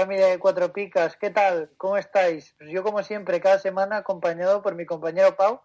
[0.00, 1.16] Familia de Cuatro Picas.
[1.16, 1.70] ¿Qué tal?
[1.76, 2.54] ¿Cómo estáis?
[2.58, 5.60] Pues yo, como siempre, cada semana acompañado por mi compañero Pau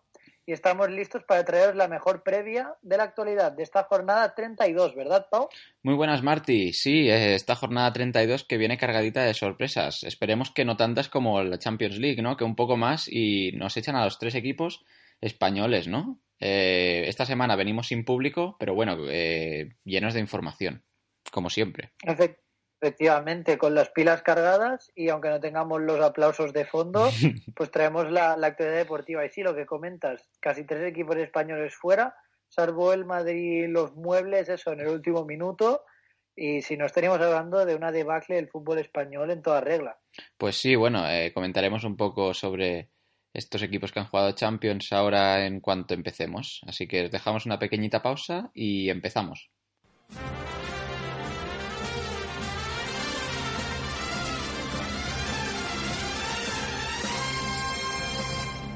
[0.46, 4.94] y estamos listos para traeros la mejor previa de la actualidad de esta jornada 32,
[4.94, 5.48] ¿verdad, Pau?
[5.84, 6.74] Muy buenas, Marty.
[6.74, 10.04] Sí, eh, esta jornada 32 que viene cargadita de sorpresas.
[10.04, 12.36] Esperemos que no tantas como la Champions League, ¿no?
[12.36, 14.84] Que un poco más y nos echan a los tres equipos
[15.22, 16.20] españoles, ¿no?
[16.42, 20.84] Eh, esta semana venimos sin público, pero bueno, eh, llenos de información,
[21.32, 21.94] como siempre.
[22.04, 22.38] Efe-
[22.82, 27.10] Efectivamente, con las pilas cargadas y aunque no tengamos los aplausos de fondo,
[27.56, 29.26] pues traemos la, la actualidad deportiva.
[29.26, 32.16] Y sí, lo que comentas, casi tres equipos españoles fuera,
[32.48, 35.84] salvo el Madrid los muebles, eso, en el último minuto.
[36.36, 39.98] Y si no estaríamos hablando de una debacle del fútbol español en toda regla.
[40.38, 42.90] Pues sí, bueno, eh, comentaremos un poco sobre
[43.34, 46.62] estos equipos que han jugado Champions ahora en cuanto empecemos.
[46.68, 49.50] Así que dejamos una pequeñita pausa y empezamos.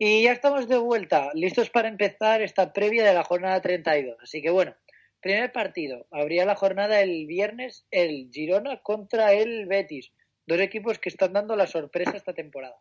[0.00, 4.16] Y ya estamos de vuelta, listos para empezar esta previa de la jornada 32.
[4.22, 4.76] Así que bueno,
[5.20, 6.06] primer partido.
[6.12, 10.12] Habría la jornada el viernes el Girona contra el Betis.
[10.46, 12.76] Dos equipos que están dando la sorpresa esta temporada.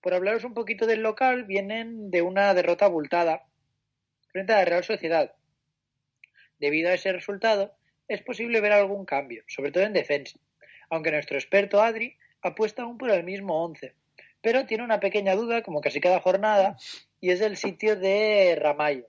[0.00, 3.44] Por hablaros un poquito del local, vienen de una derrota abultada
[4.32, 5.34] frente a la Real Sociedad.
[6.58, 7.76] Debido a ese resultado,
[8.08, 10.38] es posible ver algún cambio, sobre todo en defensa.
[10.88, 13.94] Aunque nuestro experto Adri apuesta aún por el mismo 11
[14.44, 16.76] pero tiene una pequeña duda, como casi cada jornada,
[17.18, 19.06] y es el sitio de Ramallo.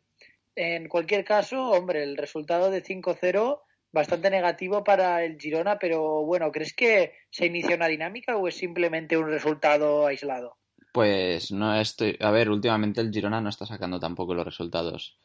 [0.56, 3.60] En cualquier caso, hombre, el resultado de 5-0
[3.92, 8.56] bastante negativo para el Girona, pero bueno, ¿crees que se inicia una dinámica o es
[8.56, 10.56] simplemente un resultado aislado?
[10.94, 12.18] Pues no estoy.
[12.22, 15.20] A ver, últimamente el Girona no está sacando tampoco los resultados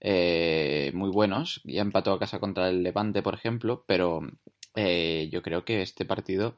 [0.00, 1.60] eh, muy buenos.
[1.62, 4.20] Ya empató a casa contra el Levante, por ejemplo, pero
[4.74, 6.56] eh, yo creo que este partido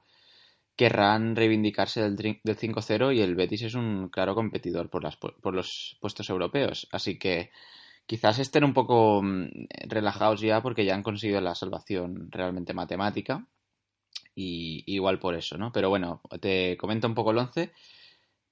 [0.76, 5.54] querrán reivindicarse del, del 5-0 y el Betis es un claro competidor por, las, por
[5.54, 6.86] los puestos europeos.
[6.92, 7.50] Así que
[8.06, 13.46] quizás estén un poco mm, relajados ya porque ya han conseguido la salvación realmente matemática
[14.34, 15.72] y igual por eso, ¿no?
[15.72, 17.72] Pero bueno, te comento un poco el 11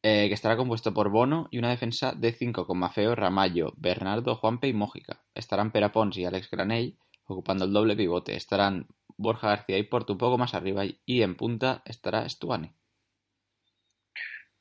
[0.03, 4.37] eh, que estará compuesto por Bono y una defensa de 5 con Mafeo, Ramallo, Bernardo,
[4.37, 5.23] Juanpe y Mójica.
[5.35, 6.97] Estarán Pera Pons y Alex Granell
[7.27, 8.37] ocupando el doble pivote.
[8.37, 8.87] Estarán
[9.17, 12.73] Borja García y Porto un poco más arriba y en punta estará Stuani.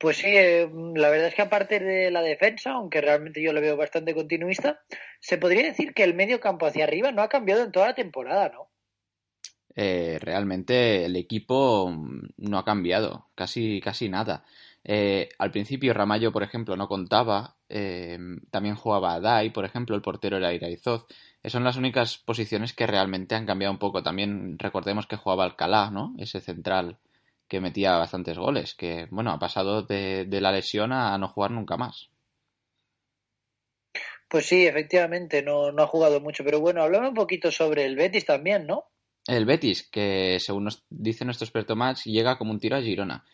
[0.04, 3.62] Pues sí, eh, la verdad es que aparte de la defensa, aunque realmente yo lo
[3.62, 4.82] veo bastante continuista,
[5.22, 7.96] se podría decir que el medio campo hacia arriba no ha cambiado en toda la
[7.96, 8.70] temporada, ¿no?
[9.76, 14.44] Eh, realmente el equipo mm, no ha cambiado, casi, casi nada.
[14.84, 17.56] Eh, al principio Ramallo, por ejemplo, no contaba,
[18.52, 21.06] también jugaba Dai, por ejemplo, el portero era Iraizoz.
[21.46, 24.02] Son las únicas posiciones que realmente han cambiado un poco.
[24.02, 26.14] También recordemos que jugaba Alcalá, ¿no?
[26.18, 27.00] Ese central
[27.50, 31.52] que metía bastantes goles, que bueno, ha pasado de, de la lesión a no jugar
[31.52, 32.10] nunca más.
[34.34, 36.44] Pues sí, efectivamente, no, no ha jugado mucho.
[36.44, 38.86] Pero bueno, háblame un poquito sobre el Betis también, ¿no?
[39.28, 43.26] El Betis, que según nos dice nuestro experto Max, llega como un tiro a Girona,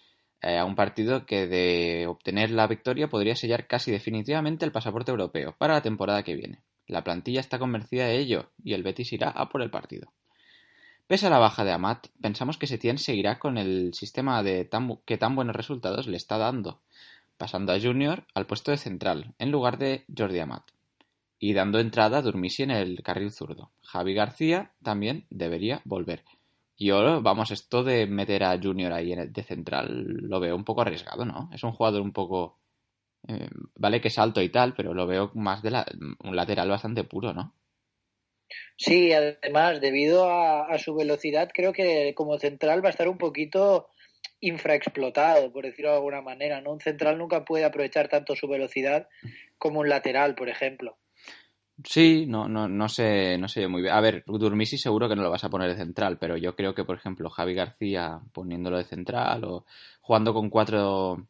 [0.41, 5.11] eh, a un partido que de obtener la victoria podría sellar casi definitivamente el pasaporte
[5.11, 6.63] europeo para la temporada que viene.
[6.89, 10.11] La plantilla está convencida de ello y el Betis irá a por el partido.
[11.07, 14.69] Pese a la baja de Amat, pensamos que Setién seguirá con el sistema de
[15.05, 16.81] que tan buenos resultados le está dando,
[17.37, 20.63] pasando a Junior al puesto de central, en lugar de Jordi Amat.
[21.39, 23.71] y dando entrada a Durmisi en el carril zurdo.
[23.81, 26.23] Javi García también debería volver.
[26.77, 31.25] Yo, vamos, esto de meter a Junior ahí de central lo veo un poco arriesgado,
[31.25, 31.49] ¿no?
[31.53, 32.57] Es un jugador un poco...
[33.29, 35.85] eh, vale que es alto y tal, pero lo veo más de la,
[36.23, 37.53] un lateral bastante puro, ¿no?
[38.75, 43.19] Sí, además, debido a, a su velocidad, creo que como central va a estar un
[43.19, 43.89] poquito
[44.39, 46.71] infraexplotado, por decirlo de alguna manera, ¿no?
[46.71, 49.07] Un central nunca puede aprovechar tanto su velocidad
[49.59, 50.97] como un lateral, por ejemplo.
[51.83, 53.93] Sí, no, no, no sé, no sé muy bien.
[53.93, 56.73] A ver, Durmisi seguro que no lo vas a poner de central, pero yo creo
[56.73, 59.65] que, por ejemplo, Javi García poniéndolo de central o
[60.01, 61.27] jugando con cuatro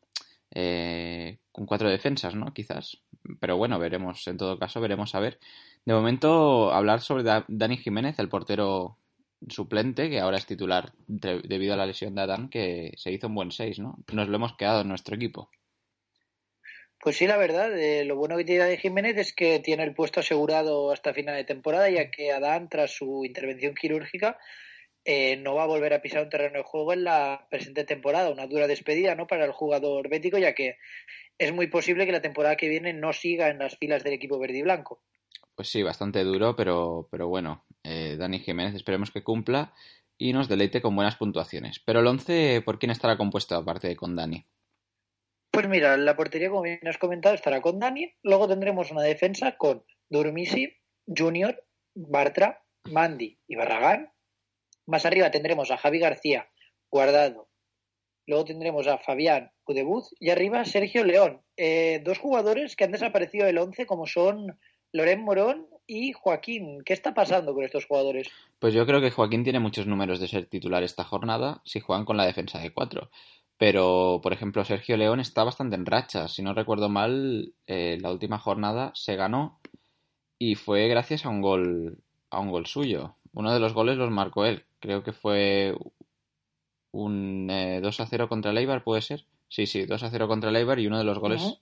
[0.51, 2.53] eh, con cuatro defensas, ¿no?
[2.53, 3.01] Quizás.
[3.39, 5.39] Pero bueno, veremos, en todo caso, veremos a ver.
[5.85, 8.97] De momento, hablar sobre Da- Dani Jiménez, el portero
[9.47, 13.27] suplente, que ahora es titular de- debido a la lesión de Adán, que se hizo
[13.27, 13.97] un buen 6, ¿no?
[14.11, 15.49] Nos lo hemos quedado en nuestro equipo.
[17.01, 19.93] Pues sí, la verdad, eh, lo bueno que tiene Dani Jiménez es que tiene el
[19.93, 24.37] puesto asegurado hasta final de temporada, ya que Adán, tras su intervención quirúrgica,
[25.05, 28.29] eh, no va a volver a pisar un terreno de juego en la presente temporada.
[28.29, 29.27] Una dura despedida ¿no?
[29.27, 30.77] para el jugador bético, ya que
[31.37, 34.39] es muy posible que la temporada que viene no siga en las filas del equipo
[34.39, 35.01] verde y blanco.
[35.55, 39.73] Pues sí, bastante duro, pero, pero bueno, eh, Dani Jiménez esperemos que cumpla
[40.17, 41.79] y nos deleite con buenas puntuaciones.
[41.79, 44.45] Pero el 11, ¿por quién estará compuesto aparte de con Dani?
[45.51, 48.13] Pues mira, la portería, como bien has comentado, estará con Dani.
[48.21, 51.65] Luego tendremos una defensa con Durmisi, Junior,
[51.95, 54.11] Bartra, Mandi y Barragán.
[54.89, 56.50] Más arriba tendremos a Javi García,
[56.89, 57.47] Guardado.
[58.25, 61.41] Luego tendremos a Fabián Udebuz y arriba Sergio León.
[61.57, 64.59] Eh, dos jugadores que han desaparecido del 11 como son
[64.91, 66.81] Loren Morón y Joaquín.
[66.83, 68.31] ¿Qué está pasando con estos jugadores?
[68.57, 72.06] Pues yo creo que Joaquín tiene muchos números de ser titular esta jornada si juegan
[72.06, 73.12] con la defensa de 4.
[73.59, 76.27] Pero, por ejemplo, Sergio León está bastante en racha.
[76.27, 79.59] Si no recuerdo mal, eh, la última jornada se ganó
[80.39, 82.00] y fue gracias a un gol,
[82.31, 83.18] a un gol suyo.
[83.33, 84.65] Uno de los goles los marcó él.
[84.79, 85.75] Creo que fue
[86.91, 89.25] un eh, 2 a 0 contra el Eibar, ¿puede ser?
[89.47, 91.59] Sí, sí, 2 a 0 contra el Eibar y uno de los goles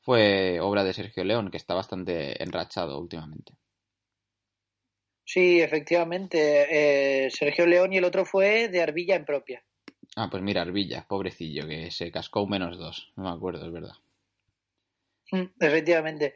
[0.00, 3.54] fue obra de Sergio León, que está bastante enrachado últimamente.
[5.24, 7.24] Sí, efectivamente.
[7.26, 9.64] eh, Sergio León y el otro fue de Arbilla en propia.
[10.14, 13.12] Ah, pues mira, Arvilla, pobrecillo, que se cascó un menos dos.
[13.16, 13.94] No me acuerdo, es verdad.
[15.32, 16.34] Mm, Efectivamente.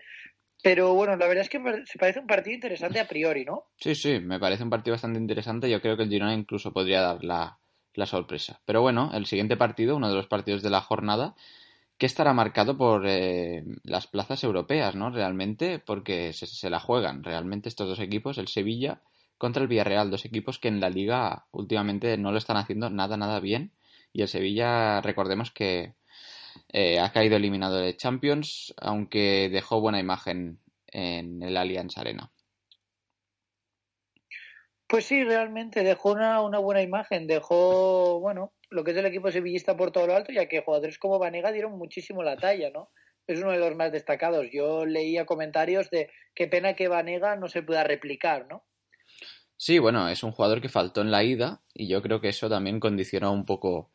[0.63, 3.65] Pero bueno, la verdad es que se parece un partido interesante a priori, ¿no?
[3.77, 5.71] Sí, sí, me parece un partido bastante interesante.
[5.71, 7.59] Yo creo que el Girona incluso podría dar la,
[7.95, 8.61] la sorpresa.
[8.65, 11.35] Pero bueno, el siguiente partido, uno de los partidos de la jornada,
[11.99, 15.11] que estará marcado por eh, las plazas europeas, ¿no?
[15.11, 19.01] Realmente, porque se, se la juegan realmente estos dos equipos, el Sevilla
[19.41, 23.17] contra el Villarreal, dos equipos que en la liga últimamente no lo están haciendo nada,
[23.17, 23.73] nada bien.
[24.13, 25.95] Y el Sevilla, recordemos que
[26.69, 32.31] eh, ha caído eliminado de Champions, aunque dejó buena imagen en el Allianz Arena.
[34.87, 39.31] Pues sí, realmente dejó una, una buena imagen, dejó, bueno, lo que es el equipo
[39.31, 42.91] sevillista por todo lo alto, ya que jugadores como Vanega dieron muchísimo la talla, ¿no?
[43.27, 44.49] Es uno de los más destacados.
[44.53, 48.65] Yo leía comentarios de qué pena que Vanega no se pueda replicar, ¿no?
[49.57, 52.49] Sí, bueno, es un jugador que faltó en la ida y yo creo que eso
[52.49, 53.93] también condicionó un poco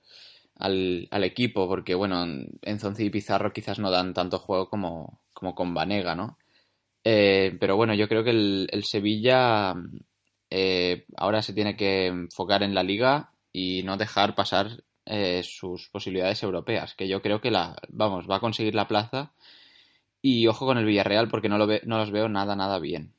[0.58, 2.26] al, al equipo, porque bueno,
[2.62, 6.38] Enzonzi y Pizarro quizás no dan tanto juego como, como con Vanega, ¿no?
[7.04, 9.76] Eh, pero bueno, yo creo que el, el Sevilla
[10.50, 15.90] eh, ahora se tiene que enfocar en la liga y no dejar pasar eh, sus
[15.90, 19.34] posibilidades europeas, que yo creo que la, vamos, va a conseguir la plaza
[20.22, 23.14] y ojo con el Villarreal porque no, lo ve, no los veo nada, nada bien.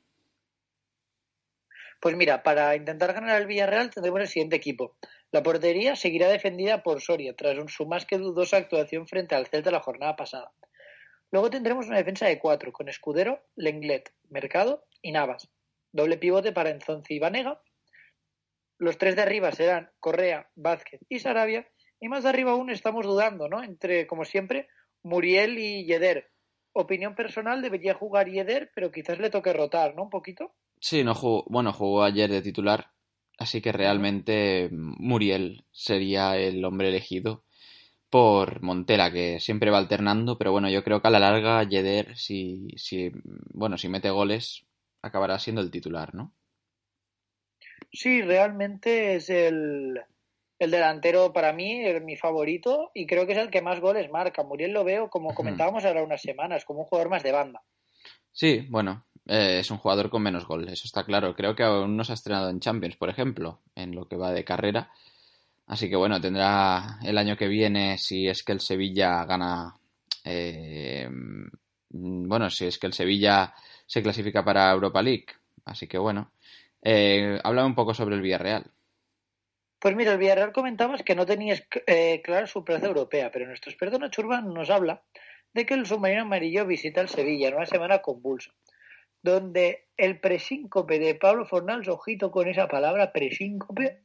[2.01, 4.95] Pues mira, para intentar ganar al Villarreal tendremos el siguiente equipo.
[5.31, 9.71] La portería seguirá defendida por Soria, tras su más que dudosa actuación frente al Celta
[9.71, 10.53] la jornada pasada.
[11.31, 15.49] Luego tendremos una defensa de cuatro, con Escudero, Lenglet, Mercado y Navas.
[15.91, 17.61] Doble pivote para Enzonzi y Vanega.
[18.77, 21.67] Los tres de arriba serán Correa, Vázquez y Sarabia.
[21.99, 23.63] Y más de arriba aún estamos dudando, ¿no?
[23.63, 24.69] Entre, como siempre,
[25.03, 26.31] Muriel y Yeder.
[26.73, 30.03] Opinión personal, debería jugar Yeder, pero quizás le toque rotar, ¿no?
[30.03, 30.53] Un poquito.
[30.79, 32.91] Sí, no jugó, bueno, jugó ayer de titular,
[33.37, 37.43] así que realmente Muriel sería el hombre elegido
[38.09, 42.17] por Montela, que siempre va alternando, pero bueno, yo creo que a la larga Yeder,
[42.17, 43.11] si, si,
[43.53, 44.65] bueno, si mete goles,
[45.01, 46.33] acabará siendo el titular, ¿no?
[47.91, 49.99] Sí, realmente es el,
[50.59, 54.09] el delantero para mí, el- mi favorito, y creo que es el que más goles
[54.11, 54.43] marca.
[54.43, 57.61] Muriel lo veo, como comentábamos ahora unas semanas, como un jugador más de banda.
[58.31, 61.35] Sí, bueno, eh, es un jugador con menos goles, eso está claro.
[61.35, 64.31] Creo que aún no se ha estrenado en Champions, por ejemplo, en lo que va
[64.31, 64.91] de carrera.
[65.67, 69.75] Así que bueno, tendrá el año que viene, si es que el Sevilla gana
[70.23, 71.09] eh,
[71.89, 73.53] Bueno, si es que el Sevilla
[73.85, 75.27] se clasifica para Europa League.
[75.65, 76.31] Así que bueno.
[76.81, 78.71] Eh, un poco sobre el Villarreal.
[79.79, 81.55] Pues mira, el Villarreal comentamos que no tenía
[81.85, 85.03] eh, clara su plaza europea, pero nuestro experto Nacho nos habla
[85.53, 88.51] de que el submarino amarillo visita el Sevilla en una semana convulsa,
[89.27, 93.99] donde el presíncope de Pablo Fornals, ojito con esa palabra, presíncope,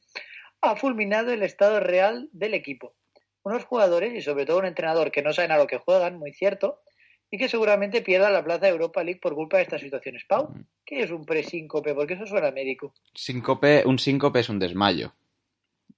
[0.61, 2.95] ha fulminado el estado real del equipo.
[3.43, 6.33] Unos jugadores y sobre todo un entrenador que no saben a lo que juegan, muy
[6.33, 6.81] cierto,
[7.31, 10.25] y que seguramente pierdan la plaza de Europa League por culpa de estas situaciones.
[10.29, 11.95] Pau, ¿qué es un presíncope?
[11.95, 12.95] Porque eso suena médico.
[13.15, 15.15] Síncope, un síncope es un desmayo.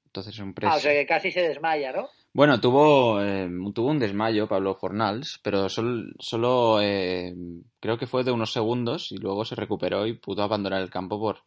[0.07, 0.71] Entonces un pres...
[0.71, 2.09] Ah, o sea que casi se desmaya, ¿no?
[2.35, 7.33] Bueno, tuvo, eh, tuvo un desmayo Pablo Fornals, pero sol- solo eh,
[7.81, 11.19] creo que fue de unos segundos y luego se recuperó y pudo abandonar el campo
[11.21, 11.39] por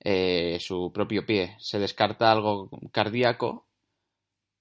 [0.00, 1.56] eh, su propio pie.
[1.60, 3.68] Se descarta algo cardíaco,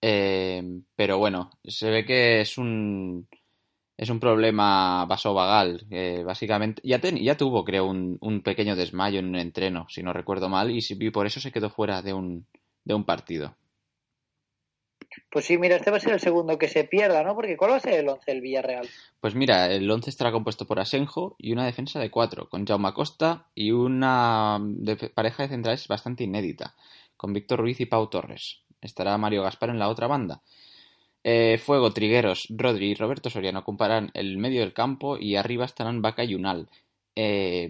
[0.01, 0.63] eh,
[0.95, 3.27] pero bueno, se ve que es un
[3.97, 5.87] es un problema vasovagal,
[6.25, 6.81] básicamente.
[6.85, 10.71] Ya, ya tuvo, creo, un, un pequeño desmayo en un entreno, si no recuerdo mal,
[10.71, 12.47] y, y por eso se quedó fuera de un,
[12.85, 13.55] de un partido.
[15.29, 17.35] Pues sí, mira, este va a ser el segundo que se pierda, ¿no?
[17.35, 18.87] Porque ¿cuál va a ser el 11 del Villarreal?
[19.19, 22.93] Pues mira, el 11 estará compuesto por Asenjo y una defensa de cuatro, con Jaume
[22.93, 26.75] Costa y una de- pareja de centrales bastante inédita,
[27.15, 28.61] con Víctor Ruiz y Pau Torres.
[28.81, 30.41] Estará Mario Gaspar en la otra banda.
[31.23, 36.01] Eh, Fuego, Trigueros, Rodri y Roberto Soriano ocuparán el medio del campo y arriba estarán
[36.01, 36.69] Vaca y Unal.
[37.15, 37.69] Eh,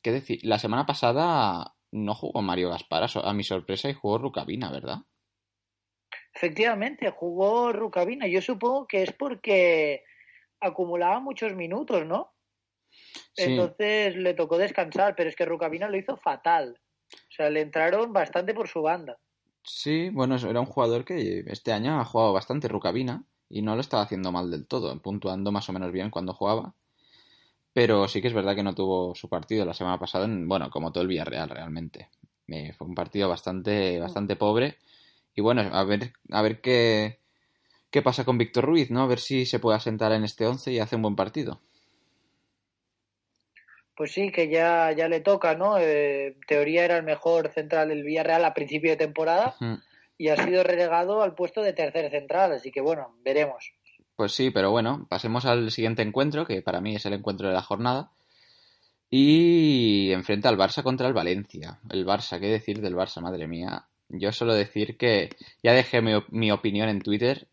[0.00, 0.40] ¿qué decir?
[0.42, 5.00] La semana pasada no jugó Mario Gaspar, a, mi sorpresa, y jugó Rucabina, ¿verdad?
[6.34, 8.26] Efectivamente, jugó Rucabina.
[8.26, 10.04] Yo supongo que es porque
[10.60, 12.32] acumulaba muchos minutos, ¿no?
[12.90, 13.44] Sí.
[13.52, 16.80] Entonces le tocó descansar, pero es que Rucabina lo hizo fatal.
[17.12, 19.18] O sea, le entraron bastante por su banda.
[19.62, 23.80] Sí, bueno, era un jugador que este año ha jugado bastante Rucabina y no lo
[23.80, 26.74] estaba haciendo mal del todo, puntuando más o menos bien cuando jugaba.
[27.72, 30.70] Pero sí que es verdad que no tuvo su partido la semana pasada, en, bueno,
[30.70, 32.10] como todo el Villarreal realmente.
[32.46, 34.78] Eh, fue un partido bastante, bastante pobre.
[35.34, 37.18] Y bueno, a ver, a ver qué,
[37.90, 39.02] qué pasa con Víctor Ruiz, ¿no?
[39.02, 41.60] A ver si se puede asentar en este 11 y hace un buen partido.
[43.96, 45.78] Pues sí, que ya, ya le toca, ¿no?
[45.78, 49.54] Eh, en teoría era el mejor central del Villarreal a principio de temporada
[50.18, 53.72] y ha sido relegado al puesto de tercer central, así que bueno, veremos.
[54.16, 57.54] Pues sí, pero bueno, pasemos al siguiente encuentro, que para mí es el encuentro de
[57.54, 58.10] la jornada.
[59.10, 61.78] Y enfrenta al Barça contra el Valencia.
[61.90, 63.20] El Barça, ¿qué decir del Barça?
[63.20, 63.86] Madre mía.
[64.20, 65.30] Yo solo decir que
[65.62, 67.48] ya dejé mi, op- mi opinión en Twitter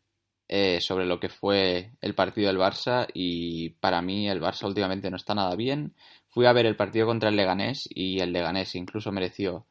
[0.48, 5.10] eh, sobre lo que fue el partido del Barça y para mí el Barça últimamente
[5.10, 5.96] no está nada bien.
[6.30, 9.68] Fui a ver el partido contra el Leganés y el Leganés incluso mereció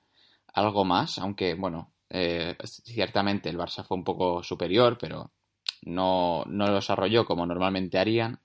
[0.55, 5.33] algo más, aunque bueno, eh, ciertamente el Barça fue un poco superior, pero
[5.83, 8.41] no, no lo desarrolló como normalmente harían.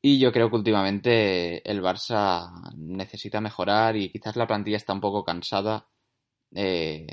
[0.00, 5.00] Y yo creo que últimamente el Barça necesita mejorar y quizás la plantilla está un
[5.00, 5.86] poco cansada
[6.54, 7.06] eh,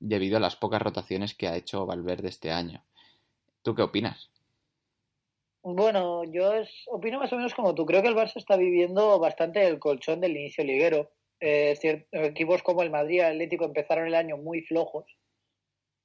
[0.00, 2.84] debido a las pocas rotaciones que ha hecho Valverde este año.
[3.62, 4.30] ¿Tú qué opinas?
[5.62, 6.50] Bueno, yo
[6.88, 7.86] opino más o menos como tú.
[7.86, 11.10] Creo que el Barça está viviendo bastante el colchón del inicio liguero.
[11.38, 11.78] Eh,
[12.12, 15.06] equipos como el Madrid y el Atlético empezaron el año muy flojos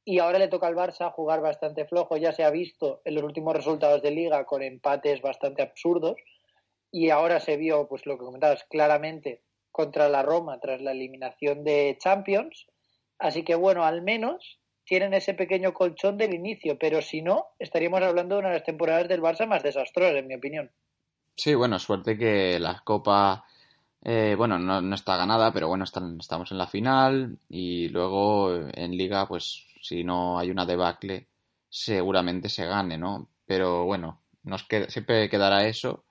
[0.03, 2.17] y ahora le toca al Barça jugar bastante flojo.
[2.17, 6.15] Ya se ha visto en los últimos resultados de liga con empates bastante absurdos
[6.91, 9.41] y ahora se vio, pues lo que comentabas claramente,
[9.71, 12.67] contra la Roma tras la eliminación de Champions.
[13.19, 18.01] Así que bueno, al menos tienen ese pequeño colchón del inicio, pero si no, estaríamos
[18.01, 20.71] hablando de una de las temporadas del Barça más desastrosas, en mi opinión.
[21.35, 23.43] Sí, bueno, suerte que la Copa,
[24.01, 28.55] eh, bueno, no, no está ganada, pero bueno, están- estamos en la final y luego
[28.73, 31.27] en Liga, pues si no hay una debacle,
[31.69, 33.29] seguramente se gane, ¿no?
[33.45, 36.05] Pero bueno, nos queda, siempre quedará eso.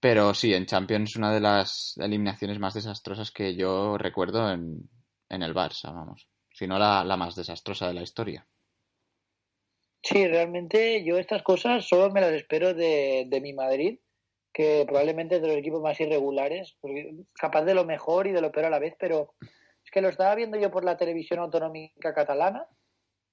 [0.00, 4.88] Pero sí, en Champions una de las eliminaciones más desastrosas que yo recuerdo en,
[5.30, 6.28] en el Barça, vamos.
[6.52, 8.46] Si no la, la más desastrosa de la historia.
[10.02, 14.00] Sí, realmente yo estas cosas solo me las espero de, de mi Madrid,
[14.52, 16.76] que probablemente es de los equipos más irregulares,
[17.34, 20.08] capaz de lo mejor y de lo peor a la vez, pero es que lo
[20.08, 22.66] estaba viendo yo por la televisión autonómica catalana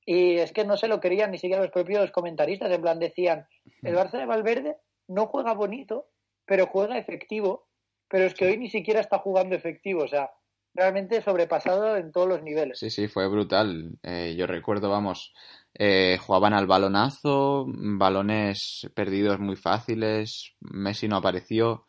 [0.06, 3.48] y es que no se lo querían ni siquiera los propios comentaristas, en plan decían,
[3.82, 4.78] el Barça de Valverde
[5.08, 6.10] no juega bonito,
[6.46, 7.68] pero juega efectivo,
[8.08, 10.32] pero es que hoy ni siquiera está jugando efectivo, o sea,
[10.78, 12.80] realmente sobrepasado en todos los niveles.
[12.80, 13.98] Sí, sí, fue brutal.
[14.04, 15.34] Eh, yo recuerdo, vamos,
[15.74, 21.86] eh, jugaban al balonazo, balones perdidos muy fáciles, Messi no apareció.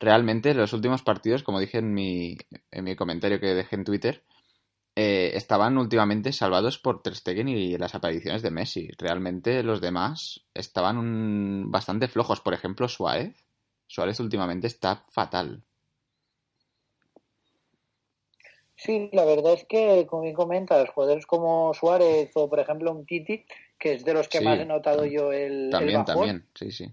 [0.00, 2.36] Realmente, los últimos partidos, como dije en mi,
[2.70, 4.24] en mi comentario que dejé en Twitter,
[4.96, 7.14] eh, estaban últimamente salvados por Ter
[7.48, 8.88] y las apariciones de Messi.
[8.98, 12.40] Realmente los demás estaban un- bastante flojos.
[12.40, 13.44] Por ejemplo, Suárez.
[13.86, 15.64] Suárez últimamente está fatal.
[18.84, 23.06] Sí, la verdad es que, como bien comentas, jugadores como Suárez o, por ejemplo, un
[23.06, 23.46] Titi,
[23.78, 26.46] que es de los que Sí, más he notado yo el, También, también.
[26.54, 26.92] Sí, sí.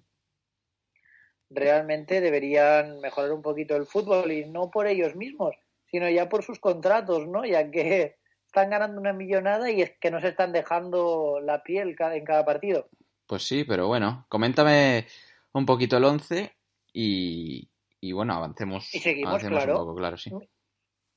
[1.49, 5.53] realmente deberían mejorar un poquito el fútbol y no por ellos mismos,
[5.87, 7.43] sino ya por sus contratos, ¿no?
[7.43, 11.97] Ya que están ganando una millonada y es que no se están dejando la piel
[11.99, 12.87] en cada partido.
[13.27, 15.07] Pues sí, pero bueno, coméntame
[15.51, 16.53] un poquito el 11
[16.93, 17.69] y,
[17.99, 19.79] y bueno, avancemos, Y seguimos, avancemos claro.
[19.79, 20.31] un poco, claro, sí.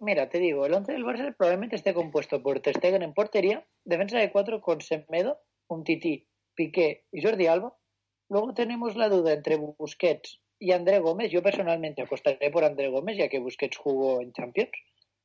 [0.01, 3.67] Mira, te digo, el 11 del Barça probablemente esté compuesto por Ter Stegen en portería,
[3.85, 7.77] defensa de cuatro con Semedo, un Tití, Piqué y Jordi Alba.
[8.29, 11.31] Luego tenemos la duda entre Busquets y André Gómez.
[11.31, 14.73] Yo personalmente apostaré por André Gómez, ya que Busquets jugó en Champions.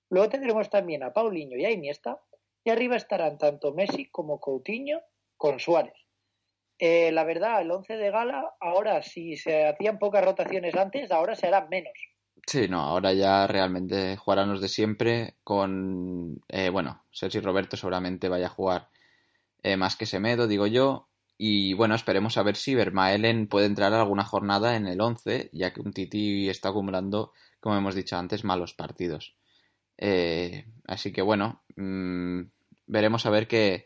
[0.09, 2.21] Luego tendremos también a Paulinho y a Iniesta.
[2.63, 5.01] Y arriba estarán tanto Messi como Coutinho
[5.37, 5.93] con Suárez.
[6.77, 11.35] Eh, la verdad, el 11 de gala, ahora si se hacían pocas rotaciones antes, ahora
[11.35, 12.08] se harán menos.
[12.49, 18.27] Sí, no, ahora ya realmente jugarán los de siempre con, eh, bueno, Sergi Roberto seguramente
[18.27, 18.89] vaya a jugar
[19.61, 23.93] eh, más que Semedo, digo yo, y bueno, esperemos a ver si Vermaelen puede entrar
[23.93, 28.43] alguna jornada en el 11, ya que un Titi está acumulando, como hemos dicho antes,
[28.43, 29.35] malos partidos.
[29.97, 32.41] Eh, así que bueno, mm,
[32.87, 33.85] veremos a ver qué,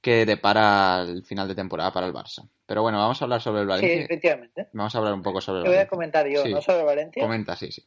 [0.00, 2.48] qué depara el final de temporada para el Barça.
[2.68, 4.04] Pero bueno, vamos a hablar sobre el Sí, Valencia.
[4.04, 4.68] efectivamente.
[4.74, 5.88] Vamos a hablar un poco sobre el Te voy a Valencia.
[5.90, 6.52] comentar yo, Sí.
[6.52, 6.60] ¿no?
[6.60, 7.22] Sobre Valencia.
[7.22, 7.82] Comenta, sí, sí.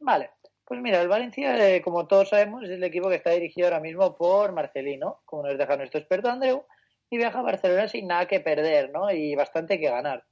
[0.00, 0.30] Vale,
[0.64, 3.78] pues mira, el Valencia, eh, como todos sabemos, es el equipo que está dirigido ahora
[3.78, 6.66] mismo por Marcelino, como nos deja nuestro experto Andreu,
[7.08, 9.10] y viaja a Barcelona sin nada que perder, ¿no?
[9.12, 10.24] Y bastante que ganar.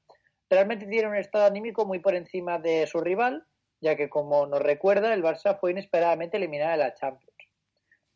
[0.51, 3.47] Realmente tiene un estado anímico muy por encima de su rival,
[3.81, 7.33] ya que como nos recuerda, el Barça fue inesperadamente eliminado de la Champions.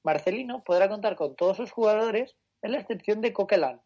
[0.03, 3.81] Marcelino podrá contar con todos sus jugadores, en la excepción de Coquelin.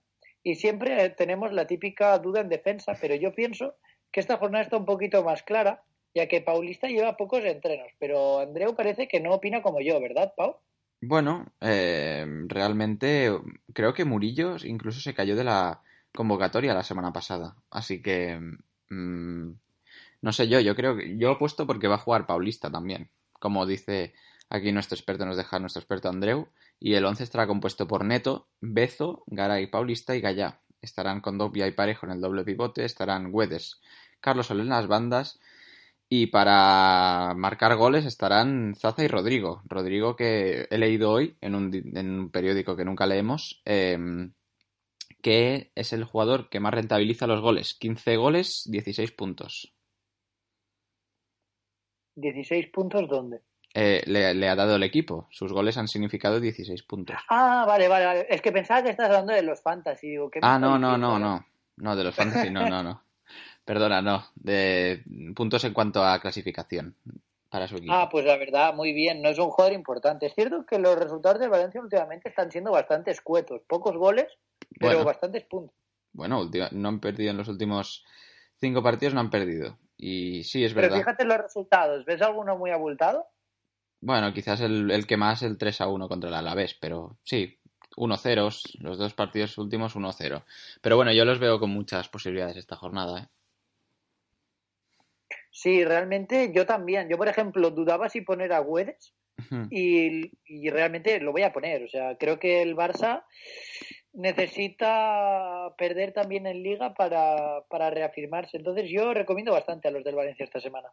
[0.44, 3.74] Y siempre tenemos la típica duda en defensa, pero yo pienso
[4.12, 5.82] que esta jornada está un poquito más clara,
[6.14, 10.32] ya que Paulista lleva pocos entrenos, pero Andreu parece que no opina como yo, ¿verdad,
[10.36, 10.58] Pau?
[11.00, 13.30] Bueno, eh, realmente
[13.72, 15.82] creo que Murillo incluso se cayó de la
[16.14, 17.56] convocatoria la semana pasada.
[17.70, 18.38] Así que
[18.90, 19.50] mm,
[20.22, 23.10] no sé yo, yo creo que yo apuesto porque va a jugar Paulista también.
[23.32, 24.14] Como dice
[24.48, 26.48] aquí nuestro experto, nos deja nuestro experto Andreu.
[26.84, 30.60] Y el 11 estará compuesto por Neto, Bezo, Garay, Paulista y Gallá.
[30.82, 33.80] Estarán con Dobia y Parejo en el doble pivote, estarán Guedes,
[34.20, 35.40] Carlos Soler en las bandas.
[36.10, 39.62] Y para marcar goles estarán Zaza y Rodrigo.
[39.64, 43.96] Rodrigo que he leído hoy en un, periódico que nunca leemos, eh,
[45.22, 47.72] que es el jugador que más rentabiliza los goles.
[47.72, 49.74] 15 goles, 16 puntos.
[52.16, 53.40] 16 puntos, ¿dónde?
[53.76, 55.26] Eh, le, le ha dado el equipo.
[55.30, 57.16] Sus goles han significado 16 puntos.
[57.28, 58.26] Ah, vale, vale, vale.
[58.30, 60.10] Es que pensaba que estás hablando de los fantasy.
[60.10, 61.18] Digo, ¿qué Ah, estás no, no, diciendo?
[61.18, 61.46] no, no.
[61.76, 63.02] No, de los fantasy, no, no, no.
[63.64, 64.24] Perdona, no.
[64.36, 65.02] De
[65.34, 66.94] puntos en cuanto a clasificación
[67.50, 67.92] para su equipo.
[67.92, 69.20] Ah, pues la verdad, muy bien.
[69.22, 70.26] No es un jugador importante.
[70.26, 73.62] Es cierto que los resultados del Valencia últimamente están siendo bastante escuetos.
[73.66, 74.26] Pocos goles,
[74.78, 75.04] pero Bueno.
[75.04, 75.74] bastantes puntos.
[76.12, 78.04] Bueno, no han perdido en los últimos
[78.60, 79.78] cinco partidos, no han perdido.
[79.96, 80.98] Y sí, es Pero verdad.
[80.98, 82.04] fíjate en los resultados.
[82.04, 83.26] ¿Ves alguno muy abultado?
[84.04, 87.58] Bueno, quizás el, el que más el 3 a 1 contra el Alavés, pero sí,
[87.96, 90.44] 1-0, los dos partidos últimos 1-0.
[90.82, 93.28] Pero bueno, yo los veo con muchas posibilidades esta jornada, ¿eh?
[95.50, 97.08] Sí, realmente yo también.
[97.08, 99.68] Yo, por ejemplo, dudaba si poner a Guedes Ujú.
[99.70, 101.84] y, y realmente lo voy a poner.
[101.84, 103.24] O sea, creo que el Barça
[104.12, 108.58] necesita perder también en Liga para, para reafirmarse.
[108.58, 110.88] Entonces yo recomiendo bastante a los del Valencia esta semana.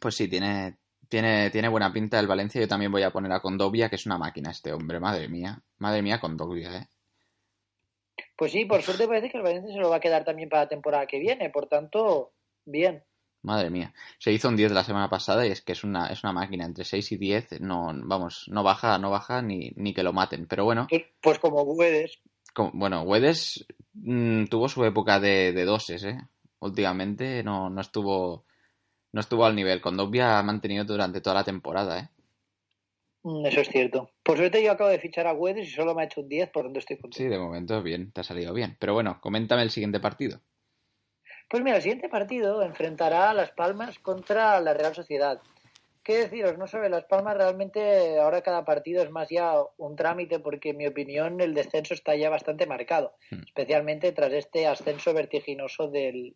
[0.00, 2.60] Pues sí, tiene, tiene, tiene buena pinta el Valencia.
[2.60, 5.60] Yo también voy a poner a Condovia, que es una máquina este hombre, madre mía.
[5.78, 6.88] Madre mía, Condovia, ¿eh?
[8.36, 10.62] Pues sí, por suerte parece que el Valencia se lo va a quedar también para
[10.62, 11.50] la temporada que viene.
[11.50, 12.32] Por tanto,
[12.64, 13.02] bien.
[13.42, 13.92] Madre mía.
[14.18, 16.64] Se hizo un 10 la semana pasada y es que es una, es una máquina.
[16.64, 20.46] Entre 6 y 10, no, vamos, no baja, no baja ni, ni que lo maten.
[20.46, 22.18] Pero bueno, Pues, pues como Guedes.
[22.54, 26.18] como- bueno, Guedes mm, tuvo su época de, de doses, ¿eh?
[26.60, 28.46] Últimamente no, no estuvo
[29.14, 29.80] no estuvo al nivel.
[29.80, 32.08] Condovia ha mantenido durante toda la temporada, ¿eh?
[33.22, 34.10] Mm, Eso es cierto.
[34.24, 36.50] Por suerte yo acabo de fichar a Guedes y solo me ha hecho un 10,
[36.50, 37.16] por tanto estoy contento.
[37.16, 38.76] Sí, de momento bien, te ha salido bien.
[38.78, 40.40] Pero bueno, coméntame el siguiente partido.
[41.48, 45.40] Pues mira, el siguiente partido enfrentará a Las Palmas contra la Real Sociedad.
[46.02, 46.58] ¿Qué deciros?
[46.58, 50.78] No sobre Las Palmas, realmente ahora cada partido es más ya un trámite porque en
[50.78, 53.42] mi opinión el descenso está ya bastante marcado, Hmm.
[53.46, 56.34] especialmente tras este ascenso vertiginoso del,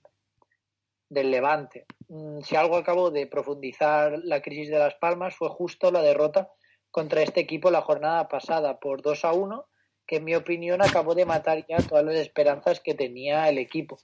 [1.08, 1.86] del Levante.
[2.08, 6.50] Mm, Si algo acabó de profundizar la crisis de Las Palmas fue justo la derrota
[6.90, 9.66] contra este equipo la jornada pasada por 2 a 1,
[10.06, 13.98] que en mi opinión acabó de matar ya todas las esperanzas que tenía el equipo.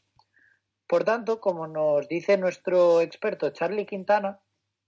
[0.86, 4.40] Por tanto, como nos dice nuestro experto Charlie Quintana,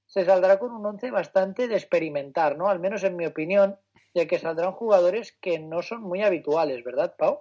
[0.06, 2.68] se saldrá con un once bastante de experimentar, ¿no?
[2.68, 3.78] Al menos en mi opinión,
[4.14, 7.40] ya que saldrán jugadores que no son muy habituales, ¿verdad, Pau?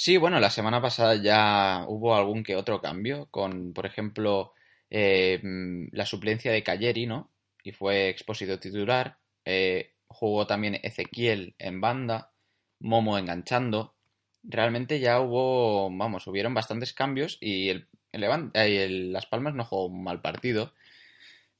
[0.00, 4.52] Sí, bueno, la semana pasada ya hubo algún que otro cambio, con, por ejemplo,
[4.90, 7.32] eh, mm, la suplencia de Calleri, ¿no?
[7.64, 9.18] Y fue expósito titular.
[9.44, 12.30] Eh, jugó también Ezequiel en banda,
[12.78, 13.96] Momo enganchando.
[14.44, 20.04] Realmente ya hubo, vamos, hubieron bastantes cambios y el, el- Las Palmas no jugó un
[20.04, 20.74] mal partido.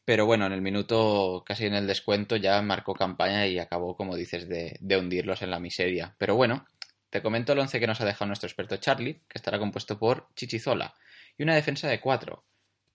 [0.05, 4.17] Pero bueno, en el minuto, casi en el descuento, ya marcó campaña y acabó, como
[4.17, 6.15] dices, de, de hundirlos en la miseria.
[6.19, 6.67] Pero bueno,
[7.11, 10.29] te comento el once que nos ha dejado nuestro experto Charlie, que estará compuesto por
[10.35, 10.95] Chichizola
[11.37, 12.45] y una defensa de cuatro,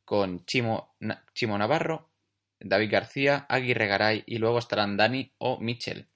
[0.05, 0.95] con Chimo,
[1.33, 2.11] Chimo Navarro,
[2.59, 6.07] David García, Aguirre Garay y luego estarán Dani o Michel.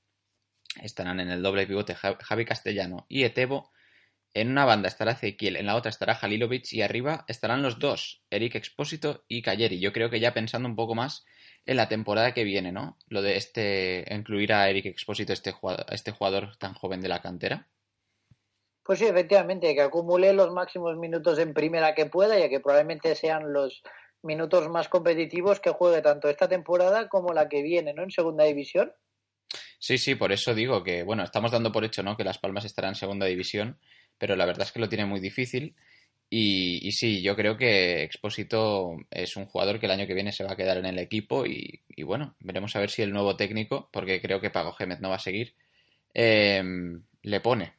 [0.81, 3.71] Estarán en el doble pivote Ja- Javi Castellano y Etebo.
[4.33, 8.21] En una banda estará Ezequiel, en la otra estará Halilovic y arriba estarán los dos,
[8.29, 9.79] Eric Expósito y Calleri.
[9.79, 11.25] Yo creo que ya pensando un poco más
[11.65, 12.97] en la temporada que viene, ¿no?
[13.07, 17.21] Lo de este incluir a Eric Expósito, este jugador, este jugador tan joven de la
[17.21, 17.67] cantera.
[18.87, 23.15] Pues sí, efectivamente, que acumule los máximos minutos en primera que pueda, ya que probablemente
[23.15, 23.83] sean los
[24.23, 28.03] minutos más competitivos que juegue tanto esta temporada como la que viene, ¿no?
[28.03, 28.93] En segunda división.
[29.77, 32.15] Sí, sí, por eso digo que, bueno, estamos dando por hecho, ¿no?
[32.15, 33.77] Que Las Palmas estará en segunda división,
[34.17, 35.75] pero la verdad es que lo tiene muy difícil.
[36.29, 40.45] Y, sí, yo creo que Expósito es un jugador que el año que viene se
[40.45, 43.35] va a quedar en el equipo y, y bueno, veremos a ver si el nuevo
[43.35, 45.55] técnico, porque creo que Pago Gémez no va a seguir,
[46.13, 46.63] eh,
[47.23, 47.77] le pone.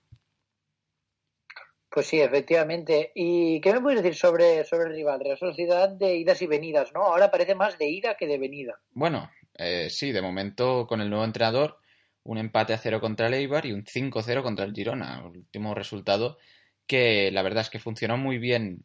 [1.91, 3.13] Pues sí, efectivamente.
[3.15, 5.21] ¿Y qué me puedes decir sobre, sobre el rival?
[5.21, 7.03] Real Sociedad de idas y venidas, ¿no?
[7.03, 8.79] Ahora parece más de ida que de venida.
[8.91, 11.79] Bueno, eh, sí, de momento con el nuevo entrenador,
[12.25, 15.25] un empate a cero contra el Eibar y un 5-0 contra el Girona.
[15.25, 16.39] Último resultado
[16.87, 18.85] que la verdad es que funcionó muy bien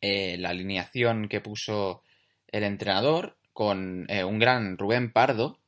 [0.00, 2.02] eh, la alineación que puso
[2.48, 5.58] el entrenador con eh, un gran Rubén Pardo,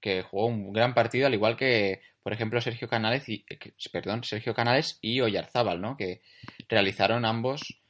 [0.00, 3.56] que jugó un gran partido, al igual que, por ejemplo, Sergio Canales y, eh,
[3.92, 5.96] perdón, Sergio Canales y Oyarzábal, ¿no?
[5.96, 6.22] Que
[6.68, 7.80] realizaron ambos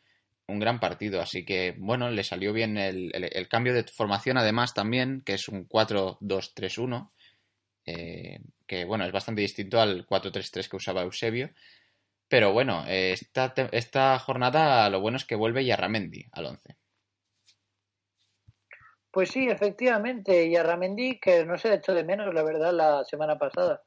[0.47, 1.23] un gran partido.
[1.23, 5.67] Así que, bueno, le salió bien el, cambio de formación, además, también, que es un
[5.67, 7.09] 4-2-3-1,
[7.87, 11.49] eh, que, bueno, es bastante distinto al 4-3-3 que usaba Eusebio.
[12.29, 16.77] Pero bueno, eh, esta, esta jornada lo bueno es que vuelve Yarramendi al 11.
[19.11, 20.45] Pues sí, efectivamente.
[20.45, 23.86] Y a Ramendi, que no se le echó de menos, la verdad, la semana pasada.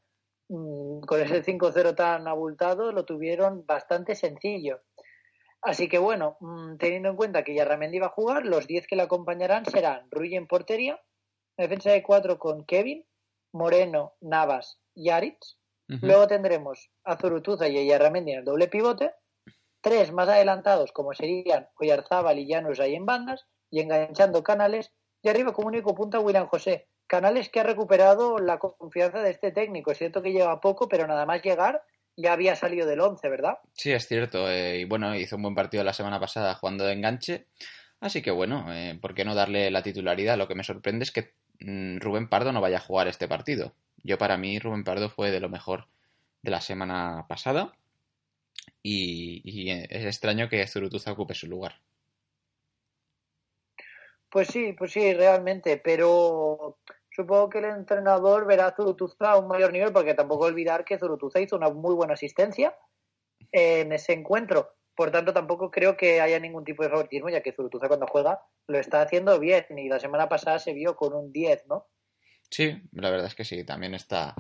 [0.50, 4.82] Mm, Con ese 5-0 tan abultado, lo tuvieron bastante sencillo.
[5.62, 8.96] Así que bueno, mm, teniendo en cuenta que Yarramendi va a jugar, los 10 que
[8.96, 11.00] le acompañarán serán Rui en portería,
[11.58, 13.06] defensa de 4 con Kevin,
[13.54, 15.58] Moreno, Navas y Aritz.
[15.88, 19.12] Luego tendremos a Zurutuza y a Yarramendi en el doble pivote.
[19.82, 24.92] Tres más adelantados, como serían Oyarzábal y Llanos ahí en bandas, y enganchando Canales.
[25.24, 26.89] Y arriba como único punta William José.
[27.10, 29.92] Canales que ha recuperado la confianza de este técnico.
[29.92, 31.84] Es cierto que lleva poco, pero nada más llegar
[32.16, 33.58] ya había salido del 11, ¿verdad?
[33.74, 34.48] Sí, es cierto.
[34.48, 37.48] eh, y bueno, hizo un buen partido la semana pasada jugando de enganche.
[38.00, 40.38] Así que bueno, eh, ¿por qué no darle la titularidad?
[40.38, 43.74] Lo que me sorprende es que mm, Rubén Pardo no vaya a jugar este partido.
[44.04, 45.88] Yo para mí Rubén Pardo fue de lo mejor
[46.44, 47.74] de la semana pasada.
[48.84, 51.80] Y, y, eh, es extraño que Zurutuza ocupe su lugar.
[54.30, 56.78] Pues sí, pues sí, realmente, pero
[57.20, 60.98] supongo que el entrenador verá a Zurutuza a un mayor nivel, porque tampoco olvidar que
[60.98, 62.74] Zurutuza hizo una muy buena asistencia
[63.52, 64.70] en ese encuentro.
[64.96, 68.40] Por tanto, tampoco creo que haya ningún tipo de favoritismo, ya que Zurutuza cuando juega
[68.68, 71.88] lo está haciendo bien y la semana pasada se vio con un 10, ¿no?
[72.50, 74.34] Sí, la verdad es que sí, también está,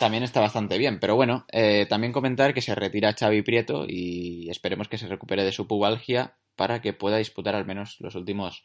[0.00, 0.98] también está bastante bien.
[0.98, 5.44] Pero bueno, eh, también comentar que se retira Xavi Prieto y esperemos que se recupere
[5.44, 8.64] de su pubalgia para que pueda disputar al menos los últimos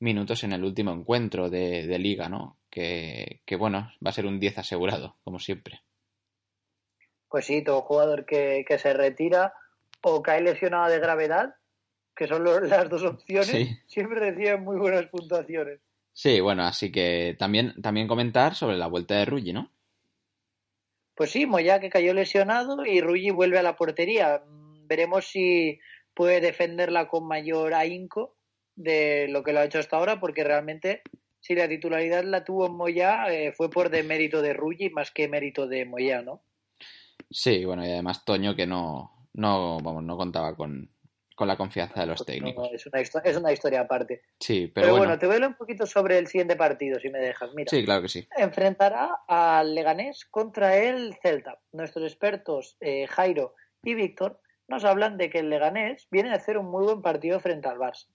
[0.00, 2.58] minutos en el último encuentro de, de liga, ¿no?
[2.70, 5.80] Que, que bueno, va a ser un 10 asegurado, como siempre.
[7.28, 9.52] Pues sí, todo jugador que, que se retira
[10.02, 11.54] o cae lesionado de gravedad,
[12.16, 13.76] que son lo- las dos opciones, Sí.
[13.86, 15.80] siempre reciben muy buenas puntuaciones.
[16.12, 19.70] Sí, bueno, así que también, también comentar sobre la vuelta de Ruggi, ¿no?
[21.14, 24.42] Pues sí, Moya que cayó lesionado y Ruggi vuelve a la portería.
[24.46, 25.78] Mm, Veremos si
[26.14, 28.36] puede defenderla con mayor ahínco
[28.78, 31.02] de lo que lo ha hecho hasta ahora, porque realmente
[31.40, 35.66] si la titularidad la tuvo Moya eh, fue por demérito de Ruggi más que mérito
[35.66, 36.42] de Moya, ¿no?
[37.30, 40.90] Sí, bueno, y además Toño que no, no, vamos, no contaba con,
[41.34, 42.68] con la confianza de los No, técnicos.
[42.72, 44.22] es, una, es una historia aparte.
[44.40, 45.18] Sí, Pero, pero, bueno, bueno.
[45.18, 47.50] te voy a hablar un poquito sobre el siguiente partido, si me dejas.
[47.54, 48.26] Mira, Sí, claro que sí.
[48.36, 51.58] enfrentará al Leganés contra el Celta.
[51.72, 56.58] Nuestros expertos eh, Jairo y Víctor nos hablan de que el Leganés viene a hacer
[56.58, 58.06] un muy buen partido frente al Barça.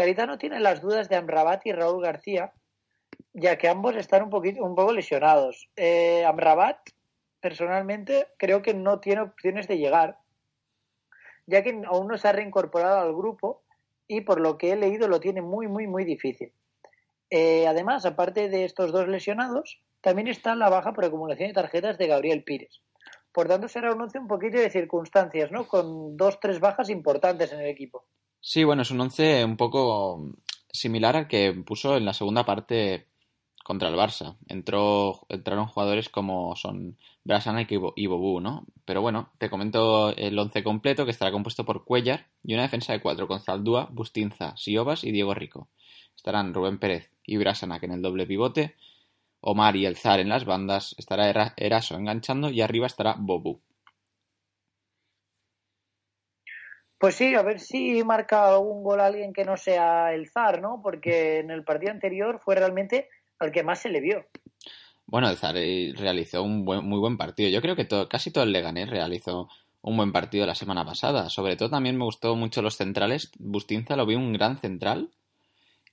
[0.00, 2.54] Garitano tiene las dudas de Amrabat y Raúl García,
[3.34, 5.68] ya que ambos están un, poquito, un poco lesionados.
[5.76, 6.78] Eh, Amrabat,
[7.38, 10.16] personalmente, creo que no tiene opciones de llegar,
[11.44, 13.62] ya que aún no se ha reincorporado al grupo
[14.08, 16.50] y por lo que he leído lo tiene muy, muy, muy difícil.
[17.28, 21.98] Eh, además, aparte de estos dos lesionados, también está la baja por acumulación de tarjetas
[21.98, 22.80] de Gabriel Pires.
[23.32, 25.68] Por tanto, será un un poquito de circunstancias, ¿no?
[25.68, 28.06] Con dos, tres bajas importantes en el equipo.
[28.40, 30.32] Sí, bueno, es un once un poco
[30.72, 33.06] similar al que puso en la segunda parte
[33.64, 34.36] contra el Barça.
[34.48, 38.64] Entró, entraron jugadores como son Brasanac y Bo- y Bobú, ¿no?
[38.84, 42.92] Pero bueno, te comento el once completo que estará compuesto por Cuellar y una defensa
[42.92, 45.68] de cuatro con Zaldúa, Bustinza, Siobas y Diego Rico.
[46.16, 48.76] Estarán Rubén Pérez y Brasanac en el doble pivote,
[49.40, 53.60] Omar y El Zar en las bandas, estará Era- Eraso enganchando y arriba estará Bobú.
[57.00, 60.80] Pues sí, a ver si marca algún gol alguien que no sea el Zar, ¿no?
[60.82, 63.08] Porque en el partido anterior fue realmente
[63.38, 64.26] al que más se le vio.
[65.06, 67.48] Bueno, el Zar eh, realizó un buen- muy buen partido.
[67.48, 69.48] Yo creo que casi todo el Leganés realizó
[69.80, 71.30] un buen partido la semana pasada.
[71.30, 73.32] Sobre todo también me gustó mucho los centrales.
[73.38, 75.08] Bustinza lo vi un gran central.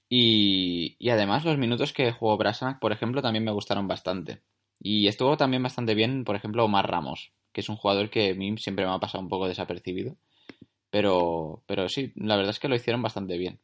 [0.09, 4.41] Y, y además los minutos que jugó Brasanac, por ejemplo, también me gustaron bastante.
[4.79, 8.35] Y estuvo también bastante bien, por ejemplo, Omar Ramos, que es un jugador que a
[8.35, 10.15] mí siempre me ha pasado un poco desapercibido.
[10.89, 13.59] Pero, pero sí, la verdad es que lo hicieron bastante bien.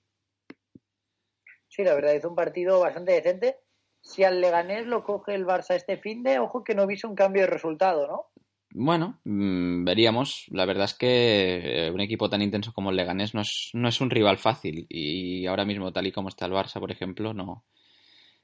[1.68, 3.58] Sí, la verdad, hizo un partido bastante decente.
[4.02, 7.16] Si al Leganés lo coge el Barça este fin de, ojo que no hubiese un
[7.16, 8.28] cambio de resultado, ¿no?
[8.76, 10.46] Bueno, mm, veríamos.
[10.50, 13.88] La verdad es que eh, un equipo tan intenso como el Leganés no es, no
[13.88, 14.86] es un rival fácil.
[14.90, 17.66] Y ahora mismo, tal y como está el Barça, por ejemplo, no.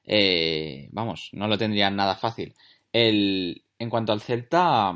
[0.05, 2.55] eh, vamos, no lo tendrían nada fácil.
[2.93, 4.93] El, en cuanto al Celta,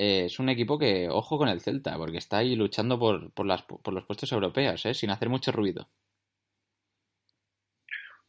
[0.00, 3.46] eh, es un equipo que, ojo con el Celta, porque está ahí luchando por, por,
[3.46, 4.94] las, por los puestos europeos, ¿eh?
[4.94, 5.88] sin hacer mucho ruido.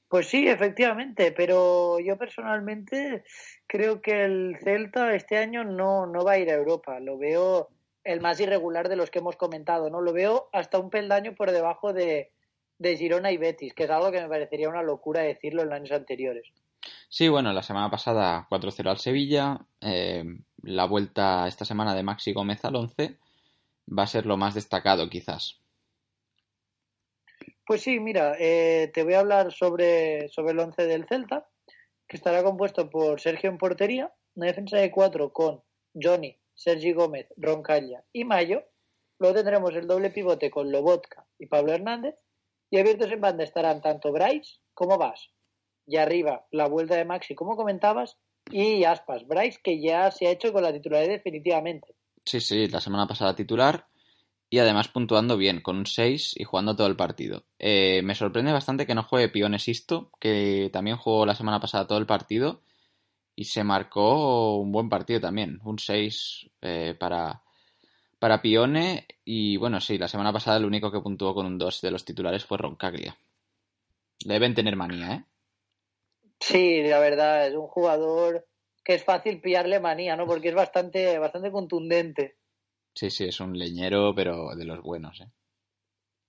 [0.07, 3.23] Pues sí, efectivamente, pero yo personalmente
[3.67, 6.99] creo que el Celta este año no, no va a ir a Europa.
[6.99, 7.69] Lo veo
[8.03, 10.01] el más irregular de los que hemos comentado, ¿no?
[10.01, 12.31] Lo veo hasta un peldaño por debajo de,
[12.79, 15.91] de Girona y Betis, que es algo que me parecería una locura decirlo en años
[15.91, 16.47] anteriores.
[17.07, 19.59] Sí, bueno, la semana pasada 4-0 al Sevilla.
[19.81, 20.23] eh,
[20.63, 23.17] la vuelta esta semana de Maxi Gómez al 11
[23.97, 25.59] va a ser lo más destacado, quizás.
[27.65, 31.47] Pues sí, mira, eh, te voy a hablar sobre, sobre el once del Celta,
[32.07, 35.61] que estará compuesto por Sergio en portería, una defensa de cuatro con
[35.93, 38.63] Johnny, Sergi Gómez, Roncalla y Mayo.
[39.19, 42.15] Luego tendremos el doble pivote con Lobotka y Pablo Hernández.
[42.71, 45.31] Y abiertos en banda estarán tanto Bryce como Vas.
[45.85, 48.17] Y arriba la vuelta de Maxi, como comentabas,
[48.51, 49.27] y Aspas.
[49.27, 51.95] Bryce que ya se ha hecho con la titularidad definitivamente.
[52.25, 53.87] Sí, sí, la semana pasada titular
[54.49, 57.45] y además puntuando bien, con un 6 y jugando todo el partido.
[57.59, 61.85] Eh, me sorprende bastante que no juegue Pione Sisto, que también jugó la semana pasada
[61.85, 62.63] todo el partido
[63.35, 67.43] y se marcó un buen partido también, un 6 eh, para,
[68.17, 71.81] para Pione y bueno, sí, la semana pasada el único que puntuó con un 2
[71.81, 73.17] de los titulares fue Roncaglia.
[74.25, 75.25] Deben tener manía, ¿eh?
[76.41, 78.45] Sí, la verdad, es un jugador
[78.83, 80.25] que es fácil pillarle manía, ¿no?
[80.25, 82.37] Porque es bastante, bastante contundente,
[82.93, 85.31] Sí, sí, es un leñero, pero de los buenos, ¿eh?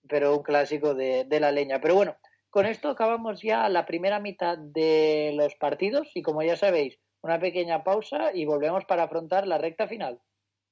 [0.09, 1.81] pero un clásico de, de la leña.
[1.81, 2.17] Pero bueno,
[2.51, 7.39] con esto acabamos ya la primera mitad de los partidos y como ya sabéis, una
[7.39, 10.21] pequeña pausa y volvemos para afrontar la recta final.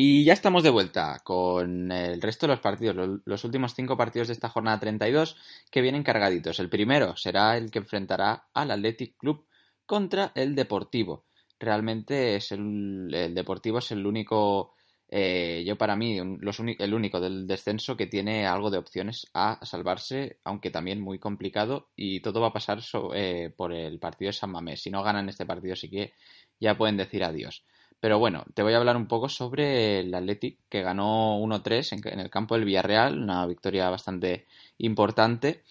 [0.00, 3.96] Y ya estamos de vuelta con el resto de los partidos, lo- los últimos cinco
[3.96, 5.36] partidos de esta jornada 32
[5.72, 6.60] que vienen cargaditos.
[6.60, 9.46] El primero será el que enfrentará al Athletic Club
[9.86, 11.24] contra el Deportivo.
[11.58, 14.74] Realmente es el, Deportivo es el único,
[15.08, 19.26] eh, yo para mí, un- los el único del descenso que tiene algo de opciones
[19.34, 23.98] a salvarse, aunque también muy complicado y todo va a pasar so- eh, por el
[23.98, 24.80] partido de San Mamés.
[24.82, 26.12] Si no ganan este partido sí que
[26.60, 27.64] ya pueden decir adiós.
[28.00, 32.20] Pero bueno, te voy a hablar un poco sobre el Athletic, que ganó 1-3 en,
[32.20, 34.46] el campo del Villarreal, una victoria bastante
[34.78, 35.64] importante.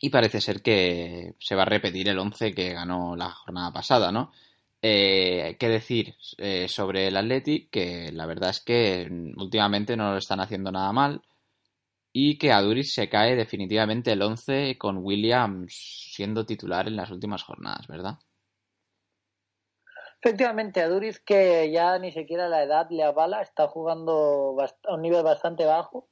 [0.00, 4.12] Y parece ser que se va a repetir el 11 que ganó la jornada pasada,
[4.12, 4.32] ¿no?
[4.82, 7.70] Eh, ¿Qué decir eh, sobre el Athletic?
[7.70, 11.22] Que la verdad es que últimamente no lo están haciendo nada mal
[12.12, 15.72] y que a Duris se cae definitivamente el 11 con Williams
[16.14, 18.18] siendo titular en las últimas jornadas, ¿verdad?
[20.22, 24.54] Efectivamente, a Duris que ya ni siquiera la edad le avala, está jugando
[24.84, 26.08] a un nivel bastante bajo.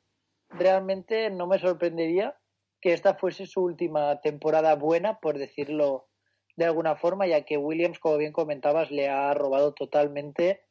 [0.49, 2.35] Realmente no me sorprendería
[2.81, 6.09] que esta fuese su última temporada buena, por decirlo
[6.57, 10.62] de alguna forma, ya que Williams, como bien comentabas, le ha robado totalmente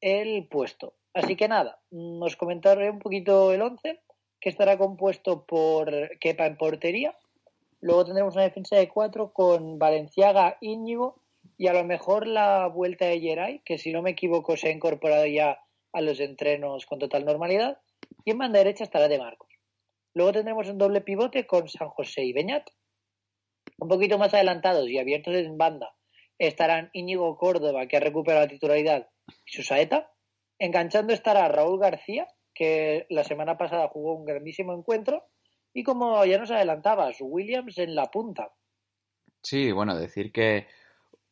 [0.00, 0.94] el puesto.
[1.12, 4.00] Así que nada, os comentaré un poquito el 11,
[4.40, 7.14] que estará compuesto por Kepa en portería.
[7.80, 11.20] Luego tendremos una defensa de cuatro con Valenciaga, Íñigo
[11.58, 14.72] y a lo mejor la vuelta de Geray, que si no me equivoco se ha
[14.72, 15.58] incorporado ya
[15.92, 17.78] a los entrenos con total normalidad.
[18.24, 19.48] Y en banda derecha estará De Marcos.
[20.14, 22.70] Luego tendremos un doble pivote con San José y Beñat.
[23.78, 25.92] Un poquito más adelantados y abiertos en banda
[26.38, 30.10] estarán Íñigo Córdoba, que ha recuperado la titularidad, y su saeta.
[30.58, 35.24] Enganchando estará Raúl García, que la semana pasada jugó un grandísimo encuentro.
[35.74, 38.52] Y como ya nos adelantabas, Williams en la punta.
[39.42, 40.66] Sí, bueno, decir que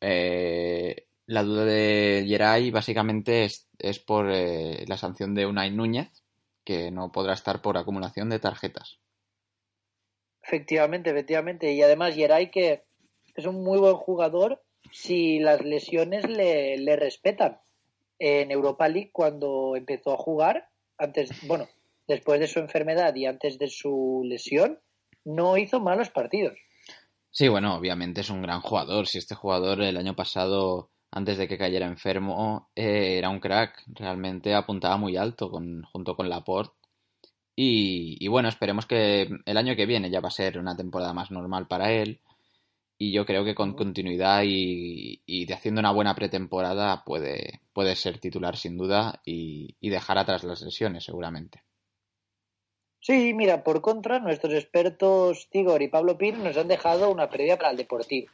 [0.01, 6.23] eh, la duda de Geray básicamente es, es por eh, la sanción de Unai Núñez,
[6.63, 8.99] que no podrá estar por acumulación de tarjetas.
[10.41, 11.73] Efectivamente, efectivamente.
[11.73, 12.83] Y además Geray que
[13.35, 17.59] es un muy buen jugador si las lesiones le, le respetan.
[18.19, 21.67] En Europa League cuando empezó a jugar, antes, bueno,
[22.07, 24.79] después de su enfermedad y antes de su lesión,
[25.23, 26.57] no hizo malos partidos.
[27.37, 29.07] Sí, bueno, obviamente es un gran jugador.
[29.07, 33.83] Si este jugador el año pasado, antes de que cayera enfermo, eh, era un crack.
[33.93, 36.73] Realmente apuntaba muy alto con, junto con Laporte.
[37.55, 41.13] Y, y bueno, esperemos que el año que viene ya va a ser una temporada
[41.13, 42.21] más normal para él.
[42.99, 47.95] Y yo creo que con continuidad y, y de haciendo una buena pretemporada puede, puede
[47.97, 51.63] ser titular sin duda y, y dejar atrás las lesiones seguramente.
[53.07, 57.55] Sí, mira, por contra, nuestros expertos Tigor y Pablo Pin nos han dejado una previa
[57.55, 58.29] para el Deportivo.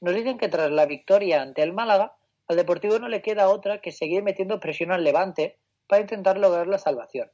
[0.00, 3.80] Nos dicen que tras la victoria ante el Málaga, al Deportivo no le queda otra
[3.80, 7.28] que seguir metiendo presión al Levante para intentar lograr la salvación.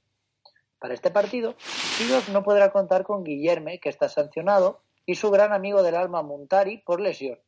[0.79, 1.55] Para este partido,
[1.99, 6.23] Tigor no podrá contar con Guillerme, que está sancionado, y su gran amigo del alma
[6.23, 7.39] Montari por lesión.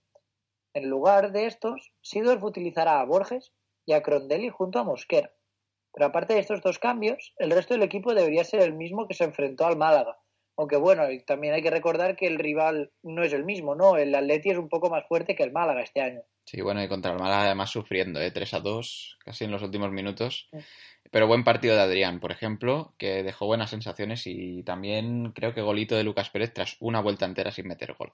[0.74, 3.54] En lugar de estos, Sidorf utilizará a Borges
[3.86, 5.32] y a Crondelli junto a Mosquera.
[5.92, 9.14] Pero aparte de estos dos cambios, el resto del equipo debería ser el mismo que
[9.14, 10.18] se enfrentó al Málaga.
[10.56, 13.96] Aunque bueno, también hay que recordar que el rival no es el mismo, ¿no?
[13.96, 16.22] El Atleti es un poco más fuerte que el Málaga este año.
[16.44, 18.30] Sí, bueno, y contra el Málaga además sufriendo, ¿eh?
[18.30, 20.48] 3 a 2, casi en los últimos minutos.
[21.10, 25.60] Pero buen partido de Adrián, por ejemplo, que dejó buenas sensaciones y también creo que
[25.60, 28.12] golito de Lucas Pérez tras una vuelta entera sin meter gol.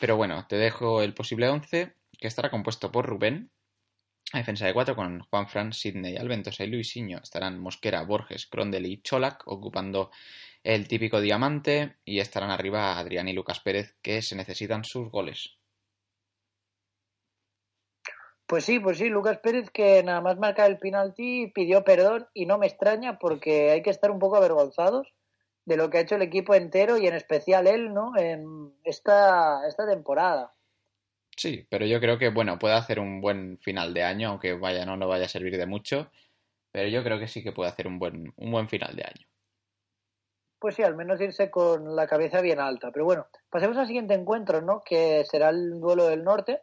[0.00, 3.50] Pero bueno, te dejo el posible 11, que estará compuesto por Rubén,
[4.32, 8.86] a defensa de cuatro con Juan Fran, Sidney, Alventosa y Luisinho estarán Mosquera, Borges, Crondel
[8.86, 10.10] y Cholac ocupando
[10.64, 15.56] el típico diamante y estarán arriba Adrián y Lucas Pérez que se necesitan sus goles.
[18.46, 22.46] Pues sí, pues sí, Lucas Pérez que nada más marca el penalti pidió perdón y
[22.46, 25.12] no me extraña porque hay que estar un poco avergonzados
[25.64, 28.16] de lo que ha hecho el equipo entero y en especial él, ¿no?
[28.16, 30.55] En esta, esta temporada.
[31.36, 34.86] Sí, pero yo creo que, bueno, puede hacer un buen final de año, aunque vaya,
[34.86, 36.10] no, no vaya a servir de mucho.
[36.72, 39.26] Pero yo creo que sí que puede hacer un buen, un buen final de año.
[40.58, 42.90] Pues sí, al menos irse con la cabeza bien alta.
[42.90, 44.82] Pero bueno, pasemos al siguiente encuentro, ¿no?
[44.84, 46.62] Que será el duelo del norte,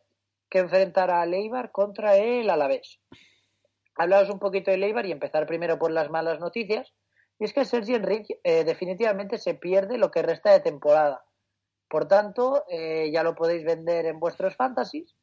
[0.49, 2.99] que enfrentará a Leibar contra el Alavés.
[3.95, 6.93] Hablaos un poquito de Leibar y empezar primero por las malas noticias.
[7.39, 11.23] Y es que Sergi Enrique eh, definitivamente se pierde lo que resta de temporada.
[11.93, 15.13] Por tanto, eh, ya lo podéis vender en vuestros fantasies.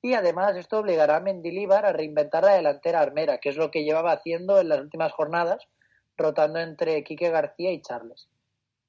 [0.00, 3.84] Y además esto obligará a Mendilibar a reinventar la delantera armera, que es lo que
[3.84, 5.68] llevaba haciendo en las últimas jornadas,
[6.16, 8.30] rotando entre Quique García y Charles.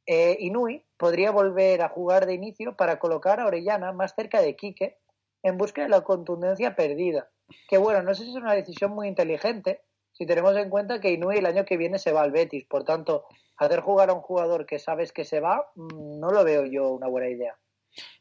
[0.06, 4.56] Eh, Inui podría volver a jugar de inicio para colocar a Orellana más cerca de
[4.56, 4.98] Quique
[5.44, 7.28] en busca de la contundencia perdida.
[7.68, 9.82] Que bueno, no sé si es una decisión muy inteligente
[10.18, 12.66] si tenemos en cuenta que Inui el año que viene se va al Betis.
[12.66, 13.26] Por tanto,
[13.58, 16.90] hacer jugar a un jugador que sabes que se va, mm, no lo veo yo
[16.90, 17.58] una buena idea.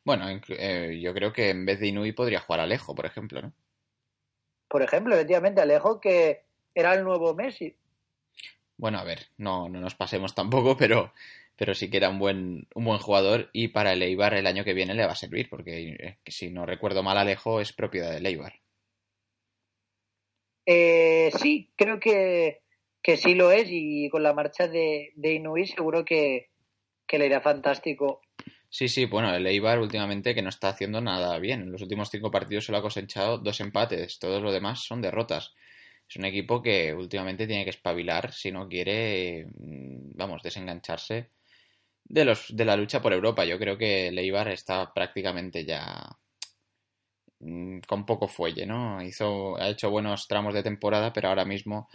[0.04, 3.52] Bueno, eh, yo creo que en vez de Inui podría jugar Alejo, por ejemplo, ¿no?
[4.68, 6.42] Por ejemplo, efectivamente, Alejo que
[6.74, 7.76] era el nuevo Messi.
[8.76, 11.12] Bueno, a ver, no, no nos pasemos tampoco, pero,
[11.54, 14.64] pero sí que era un buen, un buen jugador y para el Eibar el año
[14.64, 18.10] que viene le va a servir, porque eh, si no recuerdo mal, Alejo es propiedad
[18.10, 18.63] del Eibar.
[20.66, 22.62] Eh, sí, creo que,
[23.02, 26.48] que, sí lo es y con la marcha de, de seguro que,
[27.06, 28.22] que le irá fantástico
[28.76, 31.62] Sí, sí, bueno, el Eibar últimamente que no está haciendo nada bien.
[31.62, 35.54] En los últimos cinco partidos solo ha cosechado dos empates, todos los demás son derrotas.
[36.08, 41.30] Es un equipo que últimamente tiene que espabilar si no quiere, mm, vamos, desengancharse
[42.04, 43.44] de los de la lucha por Europa.
[43.44, 46.18] Yo creo que el Eibar está prácticamente ya
[47.86, 49.02] con poco fuelle, ¿no?
[49.02, 51.88] Hizo, ha hecho buenos tramos de temporada, pero ahora mismo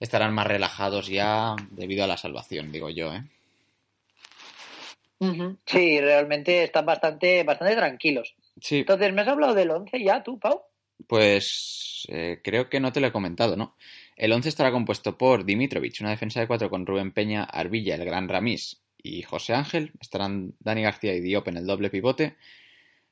[0.00, 3.22] estarán más relajados ya debido a la salvación, digo yo, ¿eh?
[5.66, 8.36] Sí, realmente están bastante, bastante tranquilos.
[8.60, 8.78] Sí.
[8.78, 10.62] Entonces, ¿me has hablado del 11 ya tú, Pau?
[11.06, 13.76] Pues eh, creo que no te lo he comentado, ¿no?
[14.16, 18.04] El 11 estará compuesto por Dimitrovic, una defensa de cuatro con Rubén Peña, Arbilla, el
[18.04, 19.92] Gran Ramis y José Ángel.
[20.00, 22.36] Estarán Dani García y Diop en el doble pivote.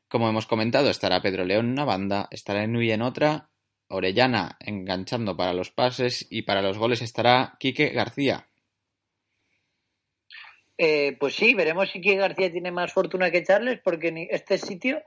[0.08, 3.48] Como hemos comentado, estará Pedro León en una banda, estará Nui en otra,
[3.88, 8.48] Orellana enganchando para los pases y para los goles estará Quique García.
[10.78, 15.02] Eh, pues sí, veremos si Quique García tiene más fortuna que Charles, porque este sitio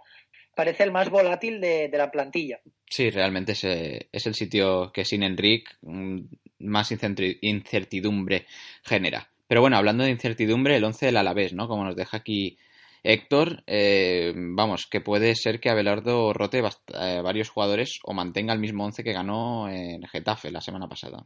[0.55, 2.59] parece el más volátil de, de la plantilla.
[2.89, 6.19] Sí, realmente es, eh, es el sitio que sin Enric mm,
[6.59, 8.45] más incertidumbre
[8.83, 9.29] genera.
[9.47, 11.67] Pero bueno, hablando de incertidumbre, el 11 del Alavés, ¿no?
[11.67, 12.57] Como nos deja aquí
[13.03, 18.59] Héctor, eh, vamos, que puede ser que Abelardo rote eh, varios jugadores o mantenga el
[18.59, 21.25] mismo 11 que ganó en Getafe la semana pasada.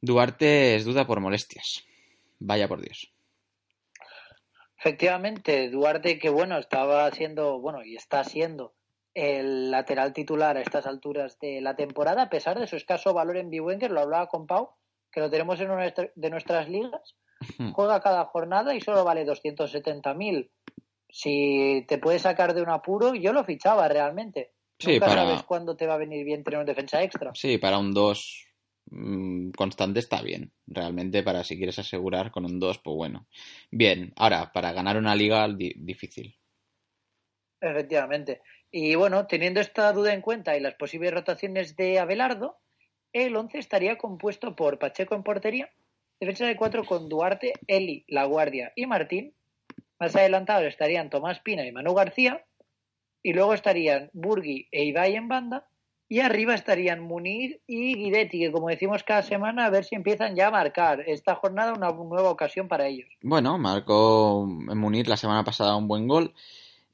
[0.00, 1.84] Duarte es duda por molestias.
[2.38, 3.12] Vaya por Dios.
[4.78, 8.74] Efectivamente, Duarte, que bueno, estaba siendo, bueno, y está siendo
[9.12, 13.36] el lateral titular a estas alturas de la temporada, a pesar de su escaso valor
[13.36, 14.70] en Biwenger, lo hablaba con Pau,
[15.10, 17.16] que lo tenemos en una de nuestras ligas,
[17.72, 20.48] juega cada jornada y solo vale 270.000.
[21.10, 24.52] Si te puede sacar de un apuro, yo lo fichaba realmente.
[24.78, 27.32] Sí, Nunca para- sabes cuándo te va a venir bien tener un defensa extra.
[27.34, 28.46] Sí, para un 2
[28.90, 30.52] mm, constante está bien.
[30.66, 33.26] Realmente, para si quieres asegurar con un 2, pues bueno.
[33.70, 36.36] Bien, ahora, para ganar una liga, di- difícil.
[37.60, 38.40] Efectivamente.
[38.70, 42.58] Y bueno, teniendo esta duda en cuenta y las posibles rotaciones de Abelardo,
[43.12, 45.70] el 11 estaría compuesto por Pacheco en portería,
[46.20, 49.34] defensa de cuatro con Duarte, Eli, La Guardia y Martín.
[50.00, 52.44] Más adelantados estarían Tomás Pina y Manu García.
[53.22, 55.66] Y luego estarían Burgui e Ibai en banda.
[56.10, 60.34] Y arriba estarían Munir y Guidetti, que como decimos cada semana, a ver si empiezan
[60.36, 63.10] ya a marcar esta jornada una nueva ocasión para ellos.
[63.20, 66.32] Bueno, marcó Munir la semana pasada un buen gol.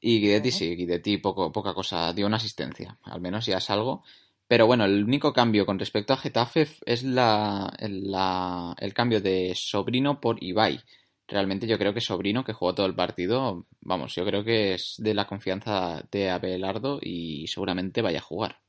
[0.01, 2.97] Y Guidetti sí, Guidetti poco, poca cosa, dio una asistencia.
[3.03, 4.03] Al menos ya es algo.
[4.47, 9.53] Pero bueno, el único cambio con respecto a Getafe es la, la- el cambio de
[9.55, 10.81] Sobrino por Ibai.
[11.27, 14.95] Realmente yo creo que Sobrino, que jugó todo el partido, vamos, yo creo que es
[14.99, 18.59] de la confianza de Abelardo y seguramente vaya a jugar.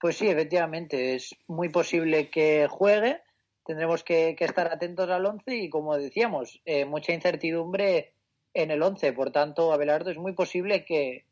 [0.00, 3.20] Pues sí, efectivamente, es muy posible que juegue.
[3.64, 8.14] Tendremos que, estar atentos al 11 y, como decíamos, eh, mucha incertidumbre
[8.54, 9.12] en el 11.
[9.12, 11.26] Por tanto, Abelardo es muy posible que,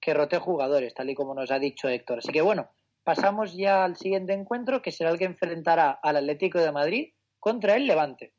[0.00, 2.18] que jugadores, tal y como nos ha dicho Héctor.
[2.18, 2.70] Así que bueno,
[3.04, 7.76] pasamos ya al siguiente encuentro, que será el que enfrentará al Atlético de Madrid contra
[7.76, 8.32] el Levante.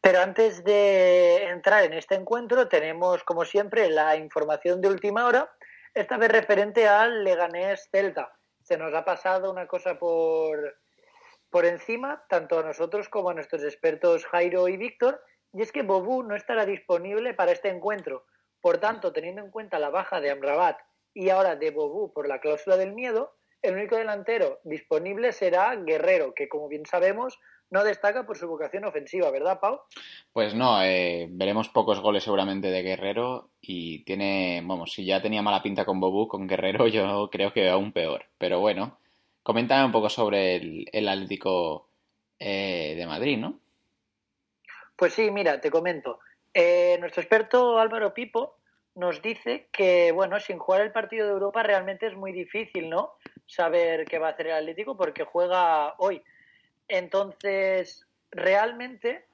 [0.00, 5.50] Pero antes de entrar en este encuentro, tenemos, como siempre, la información de última hora,
[5.94, 8.32] esta vez referente al Leganés Celta.
[8.62, 10.78] Se nos ha pasado una cosa por,
[11.50, 15.22] por encima, tanto a nosotros como a nuestros expertos Jairo y Víctor,
[15.52, 18.24] y es que Bobú no estará disponible para este encuentro.
[18.60, 20.78] Por tanto, teniendo en cuenta la baja de Amrabat
[21.12, 26.32] y ahora de Bobú por la cláusula del miedo, el único delantero disponible será Guerrero,
[26.34, 27.38] que como bien sabemos
[27.70, 29.80] no destaca por su vocación ofensiva, ¿verdad, Pau?
[30.32, 35.42] Pues no, eh, veremos pocos goles seguramente de Guerrero y tiene, vamos, si ya tenía
[35.42, 38.24] mala pinta con Bobú, con Guerrero yo creo que aún peor.
[38.38, 38.98] Pero bueno,
[39.42, 41.86] coméntame un poco sobre el, el Atlético
[42.38, 43.58] eh, de Madrid, ¿no?
[44.96, 46.20] Pues sí, mira, te comento.
[46.52, 48.56] Eh, nuestro experto Álvaro Pipo
[48.94, 53.12] nos dice que, bueno, sin jugar el partido de Europa realmente es muy difícil, ¿no?
[53.46, 56.22] Saber qué va a hacer el Atlético porque juega hoy.
[56.90, 59.24] Entonces, realmente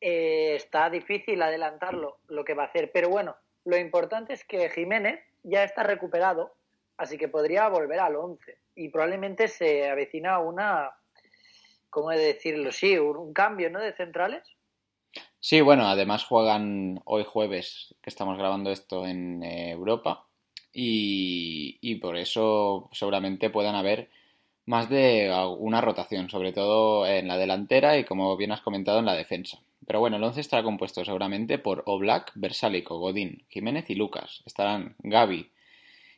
[0.00, 2.92] eh, está difícil adelantarlo lo que va a hacer.
[2.92, 3.34] Pero bueno,
[3.64, 6.54] lo importante es que Jiménez ya está recuperado,
[6.96, 8.58] así que podría volver al 11.
[8.76, 10.92] Y probablemente se avecina una,
[11.90, 12.70] ¿cómo he de decirlo?
[12.70, 13.80] Sí, un, cambio, ¿no?
[13.80, 14.44] De centrales.
[15.40, 20.26] Sí, bueno, además juegan hoy jueves, que estamos grabando esto en eh, Europa,
[20.72, 24.10] y por eso seguramente puedan haber
[24.66, 29.06] más de una rotación, sobre todo en la delantera y como bien has comentado en
[29.06, 29.58] la defensa.
[29.86, 34.42] Pero bueno, el 11 estará compuesto seguramente por Oblak, Versálico, Godín, Jiménez y Lucas.
[34.46, 35.50] Estarán Gaby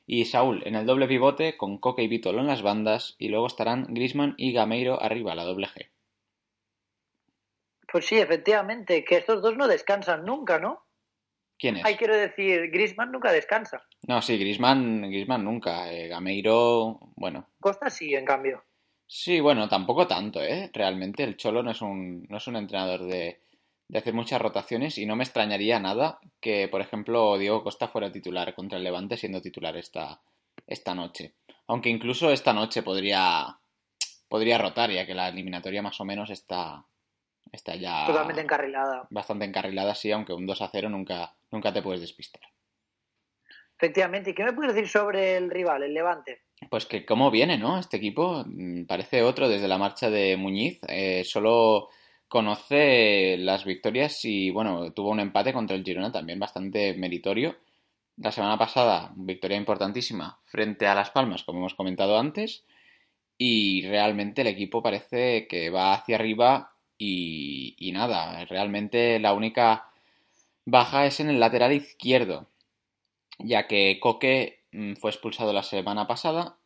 [0.06, 3.48] y Saúl en el doble pivote con Coque y Vítolo en las bandas y luego
[3.48, 5.88] estarán Grisman y Gameiro arriba, la doble G.
[7.90, 10.85] Pues sí, efectivamente, que estos dos no descansan nunca, ¿no?
[11.58, 11.84] ¿Quién es?
[11.84, 13.82] Ay, quiero decir, Griezmann nunca descansa.
[14.06, 15.92] No, sí, Griezmann, Griezmann nunca.
[15.92, 17.48] Eh, Gameiro, bueno.
[17.60, 18.62] Costa sí, en cambio.
[19.06, 20.70] Sí, bueno, tampoco tanto, ¿eh?
[20.72, 23.40] Realmente el Cholo no es un, no es un entrenador de,
[23.88, 28.10] de hacer muchas rotaciones y no me extrañaría nada que, por ejemplo, Diego Costa fuera
[28.10, 30.20] titular contra el Levante siendo titular esta,
[30.66, 31.34] esta noche.
[31.68, 33.58] Aunque incluso esta noche podría,
[34.28, 36.84] podría rotar, ya que la eliminatoria más o menos está,
[37.56, 39.06] está ya Totalmente encarrilada.
[39.10, 42.42] bastante encarrilada, sí, aunque un 2 a 0 nunca, nunca te puedes despistar.
[43.76, 44.30] Efectivamente.
[44.30, 46.42] ¿Y qué me puedes decir sobre el rival, el Levante?
[46.70, 47.78] Pues que cómo viene, ¿no?
[47.78, 50.80] Este equipo mm, parece otro desde la marcha de Muñiz.
[50.88, 51.88] Eh, solo
[52.28, 57.56] conoce las victorias y, bueno, tuvo un empate contra el Girona también bastante meritorio.
[58.16, 62.64] La semana pasada, victoria importantísima frente a Las Palmas, como hemos comentado antes.
[63.36, 69.90] Y realmente el equipo parece que va hacia arriba y, y nada, realmente la única
[70.64, 72.48] baja es en el lateral izquierdo,
[73.38, 76.58] ya que Coque mm, fue expulsado la semana pasada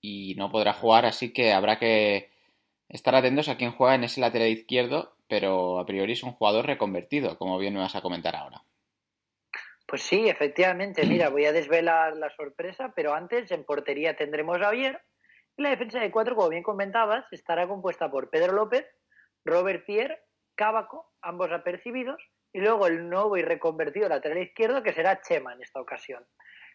[0.00, 2.30] y no podrá jugar, así que habrá que
[2.88, 6.66] estar atentos a quién juega en ese lateral izquierdo, pero a priori es un jugador
[6.66, 8.62] reconvertido, como bien me vas a comentar ahora.
[9.86, 11.06] Pues sí, efectivamente.
[11.06, 15.00] Mira, voy a desvelar la sorpresa, pero antes en portería tendremos a Avier.
[15.56, 18.84] Y la defensa de cuatro, como bien comentabas, estará compuesta por Pedro López,
[19.44, 20.22] Robert Pierre,
[20.54, 22.22] Cábaco, ambos apercibidos,
[22.52, 26.24] y luego el nuevo y reconvertido lateral izquierdo, que será Chema en esta ocasión.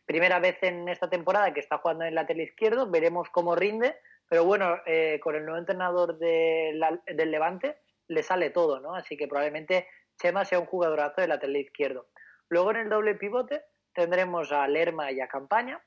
[0.05, 3.95] Primera vez en esta temporada que está jugando en lateral izquierdo, veremos cómo rinde,
[4.27, 8.95] pero bueno, eh, con el nuevo entrenador del Levante le sale todo, ¿no?
[8.95, 12.07] Así que probablemente Chema sea un jugadorazo de lateral izquierdo.
[12.49, 13.63] Luego en el doble pivote
[13.93, 15.81] tendremos a Lerma y a Campaña.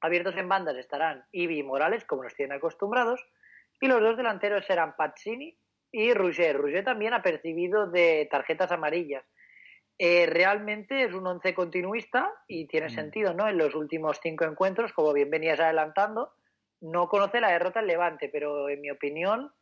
[0.00, 3.26] Abiertos en bandas estarán Ibi y Morales, como nos tienen acostumbrados.
[3.80, 5.58] Y los dos delanteros serán Pazzini
[5.92, 6.54] y Rouget.
[6.54, 9.24] Rouget también ha percibido de tarjetas amarillas.
[9.98, 12.90] Eh, realmente es un once continuista y tiene Mm.
[12.90, 13.48] sentido, ¿no?
[13.48, 16.32] En los últimos cinco encuentros, como bien venías adelantando,
[16.80, 19.52] no conoce la derrota en Levante, pero en mi opinión,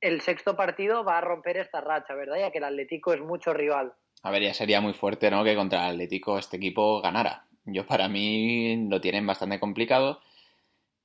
[0.00, 2.38] el sexto partido va a romper esta racha, ¿verdad?
[2.38, 3.92] Ya que el Atlético es mucho rival.
[4.22, 5.44] A ver, ya sería muy fuerte, ¿no?
[5.44, 7.44] Que contra el Atlético este equipo ganara.
[7.66, 10.20] Yo para mí lo tienen bastante complicado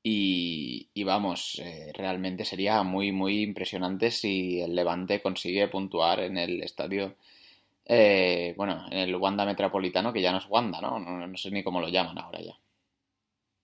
[0.04, 6.38] y, y vamos, eh, realmente sería muy, muy impresionante si el Levante consigue puntuar en
[6.38, 7.16] el estadio,
[7.86, 11.00] eh, bueno, en el Wanda Metropolitano, que ya no es Wanda, ¿no?
[11.00, 12.58] No, no sé ni cómo lo llaman ahora ya.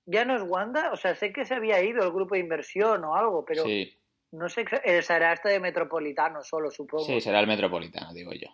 [0.07, 3.03] Ya no es Wanda, o sea, sé que se había ido el grupo de inversión
[3.05, 3.91] o algo, pero Sí,
[4.31, 4.65] no sé,
[5.01, 7.05] será este de Metropolitano solo, supongo.
[7.05, 8.49] sí, será el Metropolitano, digo yo.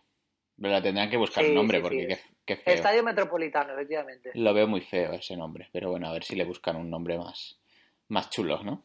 [0.60, 2.08] Pero la tendrán que buscar Sí, un nombre sí, porque sí.
[2.08, 2.74] qué, qué feo.
[2.76, 4.32] Estadio Metropolitano, efectivamente.
[4.36, 7.18] Lo veo muy feo ese nombre, pero bueno, a ver si le buscan un nombre
[7.18, 7.58] más,
[8.12, 8.84] más chulo, ¿no?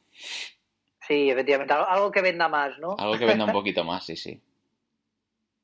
[1.06, 2.96] Sí, efectivamente, algo- algo que venda más, ¿no?
[2.98, 4.42] Algo que venda un poquito más, sí, sí.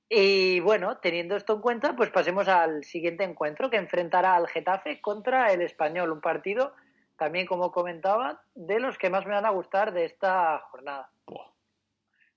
[0.08, 5.00] Y bueno, teniendo esto en cuenta, pues pasemos al siguiente encuentro que enfrentará al Getafe
[5.00, 6.74] contra el Español, un partido
[7.16, 11.10] también, como comentaba, de los que más me van a gustar de esta jornada.
[11.26, 11.46] Buah.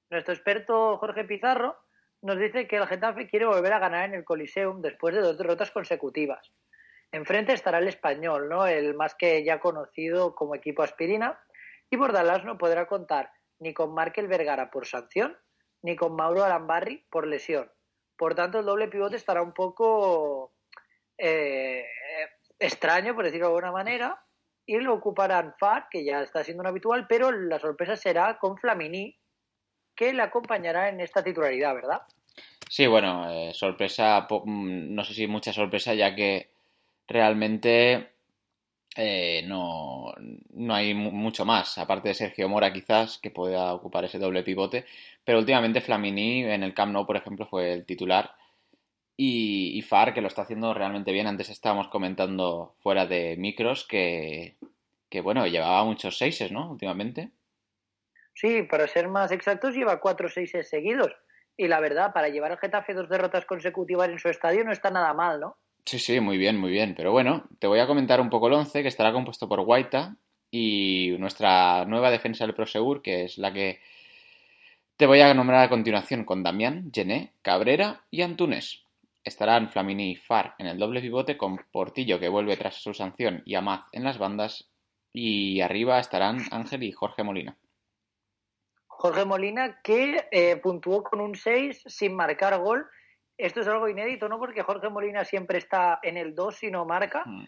[0.09, 1.75] Nuestro experto Jorge Pizarro
[2.21, 5.37] nos dice que el Getafe quiere volver a ganar en el Coliseum después de dos
[5.37, 6.51] derrotas consecutivas.
[7.15, 8.67] Enfrente estará el Español, ¿no?
[8.67, 11.39] El más que ya conocido como equipo aspirina.
[11.89, 15.37] Y Bordalás no podrá contar ni con Markel Vergara por sanción,
[15.81, 17.71] ni con Mauro Arambarri por lesión.
[18.17, 20.55] Por tanto, el doble pivote estará un poco
[21.17, 21.85] eh,
[22.59, 24.21] extraño, por decirlo de alguna manera,
[24.65, 28.57] y lo ocuparán Far, que ya está siendo un habitual, pero la sorpresa será con
[28.57, 29.17] Flamini,
[29.95, 32.01] que le acompañará en esta titularidad, ¿verdad?
[32.67, 36.54] Sí, bueno, eh, sorpresa, mm, no sé si mucha sorpresa, ya que
[37.07, 38.11] realmente
[38.95, 40.13] eh, no,
[40.53, 44.43] no hay mu- mucho más, aparte de Sergio Mora quizás, que pueda ocupar ese doble
[44.43, 44.85] pivote,
[45.23, 48.31] pero últimamente Flamini en el Camp Nou, por ejemplo, fue el titular,
[49.17, 53.85] y, y Far, que lo está haciendo realmente bien, antes estábamos comentando fuera de micros
[53.85, 54.57] que,
[55.09, 56.71] que bueno, llevaba muchos seises, ¿no?
[56.71, 57.31] Últimamente.
[58.33, 61.13] Sí, para ser más exactos, lleva cuatro o seis seguidos.
[61.55, 64.91] Y la verdad, para llevar al Getafe dos derrotas consecutivas en su estadio no está
[64.91, 65.57] nada mal, ¿no?
[65.85, 66.95] Sí, sí, muy bien, muy bien.
[66.95, 70.17] Pero bueno, te voy a comentar un poco el 11 que estará compuesto por Guaita
[70.49, 73.79] y nuestra nueva defensa del Prosegur, que es la que
[74.97, 78.83] te voy a nombrar a continuación con Damián, Gené, Cabrera y Antunes.
[79.23, 83.43] Estarán Flamini y Far en el doble pivote con Portillo que vuelve tras su sanción
[83.45, 84.69] y Amaz en las bandas
[85.11, 87.57] y arriba estarán Ángel y Jorge Molina.
[88.87, 92.87] Jorge Molina, que eh, puntuó con un 6 sin marcar gol.
[93.37, 94.39] Esto es algo inédito, ¿no?
[94.39, 97.23] Porque Jorge Molina siempre está en el 2 y no marca.
[97.25, 97.47] Mm.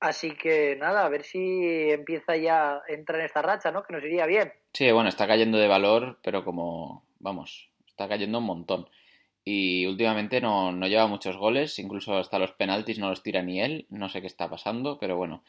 [0.00, 3.84] Así que nada, a ver si empieza ya, entra en esta racha, ¿no?
[3.84, 4.52] Que nos iría bien.
[4.72, 8.88] Sí, bueno, está cayendo de valor, pero como, vamos, Está cayendo un montón.
[9.44, 13.60] Y últimamente no, no lleva muchos goles, incluso hasta los penaltis no los tira ni
[13.60, 13.86] él.
[13.90, 15.44] No sé qué está pasando, pero bueno,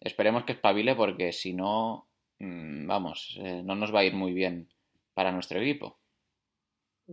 [0.00, 2.06] esperemos que espabile porque si no,
[2.38, 4.68] mm, vamos, eh, no nos va a ir muy bien
[5.14, 5.96] para nuestro equipo.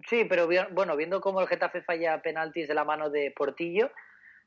[0.09, 3.91] Sí, pero bueno, viendo cómo el Getafe falla penaltis de la mano de Portillo,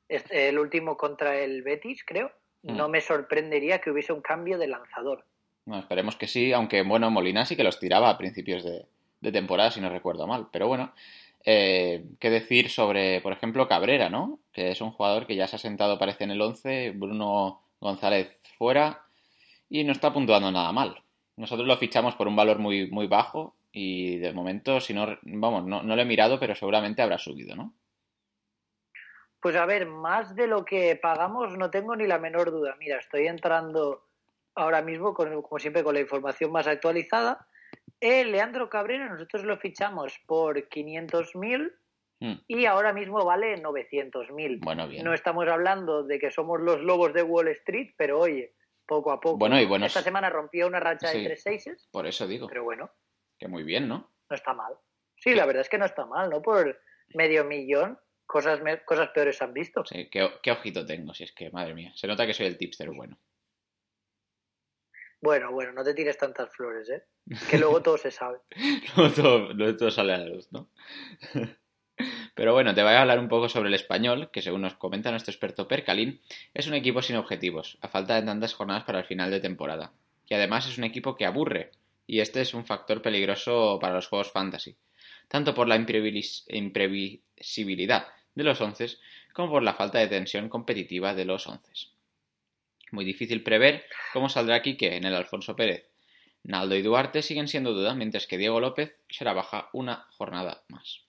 [0.08, 2.32] este, el último contra el Betis, creo,
[2.66, 2.76] Mm.
[2.76, 5.24] no me sorprendería que hubiese un cambio de lanzador.
[5.64, 8.86] Bueno, esperemos que sí, aunque bueno, Molina sí que los tiraba a principios de,
[9.20, 10.48] de temporada, si no recuerdo mal.
[10.52, 10.92] Pero bueno,
[11.44, 14.40] eh, ¿qué decir sobre, por ejemplo, Cabrera, ¿no?
[14.52, 18.36] Que es un jugador que ya se ha sentado, parece, en el 11, Bruno González
[18.58, 19.02] fuera
[19.68, 21.02] y no está puntuando nada mal.
[21.36, 25.66] Nosotros lo fichamos por un valor muy, muy bajo y de momento, si no, vamos,
[25.66, 27.74] no, no lo he mirado, pero seguramente habrá subido, ¿no?
[29.38, 32.74] Pues a ver, más de lo que pagamos no tengo ni la menor duda.
[32.78, 34.08] Mira, estoy entrando
[34.54, 37.46] ahora mismo, con, como siempre, con la información más actualizada.
[38.00, 41.70] El Leandro Cabrera nosotros lo fichamos por 500.000
[42.18, 44.60] Mm, y ahora mismo vale 900.000.
[44.64, 45.04] Bueno, bien.
[45.04, 48.54] No estamos hablando de que somos los lobos de Wall Street, pero oye,
[48.86, 49.36] poco a poco.
[49.36, 51.18] Bueno, y buenos- Esta semana rompió una racha Sí.
[51.18, 52.88] de tres seises, Por eso digo, pero bueno,
[53.38, 54.10] que muy bien, ¿no?
[54.28, 54.74] no está mal.
[55.16, 56.42] Sí, la verdad es que no está mal, ¿no?
[56.42, 56.80] Por
[57.14, 59.84] medio millón, cosas, me- cosas peores han visto.
[59.86, 62.58] Sí, qué, qué ojito tengo, si es que, madre mía, se nota que soy el
[62.58, 63.18] tipster bueno.
[65.20, 67.04] Bueno, bueno, no te tires tantas flores, ¿eh?
[67.50, 68.38] Que luego todo se sabe.
[68.96, 70.68] Luego todo, luego todo sale a la luz, ¿no?
[72.34, 75.10] Pero bueno, te voy a hablar un poco sobre el español, que según nos comenta
[75.10, 76.20] nuestro experto Percalín,
[76.52, 79.92] es un equipo sin objetivos, a falta de tantas jornadas para el final de temporada.
[80.26, 81.70] Y además es un equipo que aburre,
[82.06, 84.76] y este es un factor peligroso para los juegos fantasy,
[85.28, 89.00] tanto por la imprevis- imprevisibilidad de los onces
[89.32, 91.92] como por la falta de tensión competitiva de los onces.
[92.92, 95.88] Muy difícil prever cómo saldrá Quique en el Alfonso Pérez.
[96.44, 101.04] Naldo y Duarte siguen siendo duda, mientras que Diego López será baja una jornada más.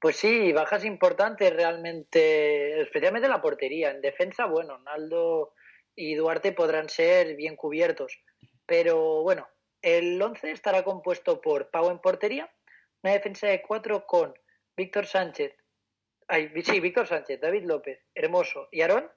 [0.00, 3.90] Pues sí, bajas importantes realmente, especialmente la portería.
[3.90, 5.54] En defensa, bueno, Naldo
[5.96, 8.20] y Duarte podrán ser bien cubiertos.
[8.68, 9.48] Pero bueno,
[9.80, 12.52] el 11 estará compuesto por Pau en portería,
[13.02, 14.34] una defensa de cuatro con
[14.76, 15.56] Víctor Sánchez,
[16.28, 19.08] ay, sí, Víctor Sánchez, David López, Hermoso y Aarón.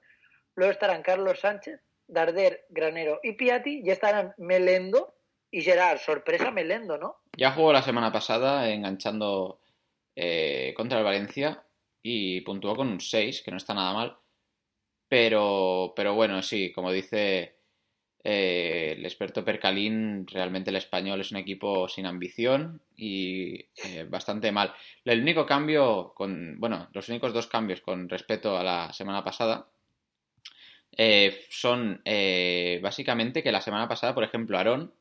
[0.56, 3.82] Luego estarán Carlos Sánchez, Darder, Granero y Piatti.
[3.84, 5.14] Ya estarán Melendo
[5.50, 5.98] y Gerard.
[5.98, 7.16] Sorpresa Melendo, ¿no?
[7.36, 9.60] Ya jugó la semana pasada enganchando
[10.16, 11.62] eh, contra el Valencia
[12.02, 14.16] y puntuó con un 6, que no está nada mal.
[15.08, 17.61] Pero, pero bueno, sí, como dice
[18.24, 23.54] eh, el experto Percalín, realmente el español es un equipo sin ambición y
[23.84, 24.72] eh, bastante mal.
[25.04, 29.66] El único cambio, con, bueno, los únicos dos cambios con respecto a la semana pasada
[30.96, 32.00] eh, son
[32.80, 34.92] básicamente que la semana pasada, por ejemplo, Aarón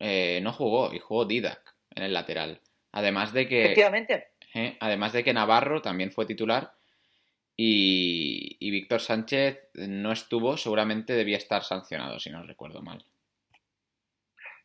[0.00, 2.60] no jugó y jugó Didac en el lateral.
[2.90, 4.28] Además de que, Efectivamente.
[4.80, 6.74] además de que Navarro también fue titular
[7.56, 13.04] y, y Víctor Sánchez no estuvo, seguramente debía estar sancionado, si no recuerdo mal.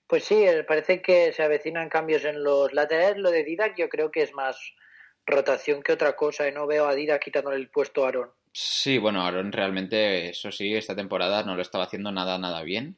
[0.10, 3.18] Pues sí, eh, parece que se avecinan cambios en los laterales.
[3.18, 4.58] Lo de Didac yo creo que es más
[5.28, 8.32] rotación que otra cosa y no veo a Didac quitándole el puesto a Aarón.
[8.52, 12.98] Sí, bueno, Aarón realmente, eso sí, esta temporada no lo estaba haciendo nada, nada bien.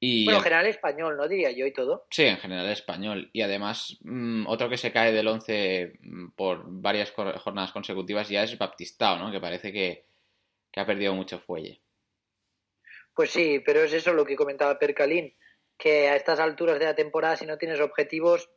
[0.00, 1.26] Y Bueno, general español, ¿no?
[1.28, 2.06] Diría yo y todo.
[2.10, 3.30] Sí, en general español.
[3.32, 8.42] Y además, mm, otro que se cae del 11 mm, por varias jornadas consecutivas ya
[8.42, 9.30] es Baptistao, ¿no?
[9.32, 10.04] Que parece que,
[10.70, 11.80] que ha perdido mucho fuelle.
[13.14, 15.34] Pues sí, pero es eso lo que comentaba Percalín,
[15.78, 18.50] que a estas alturas de la temporada, si no tienes objetivos,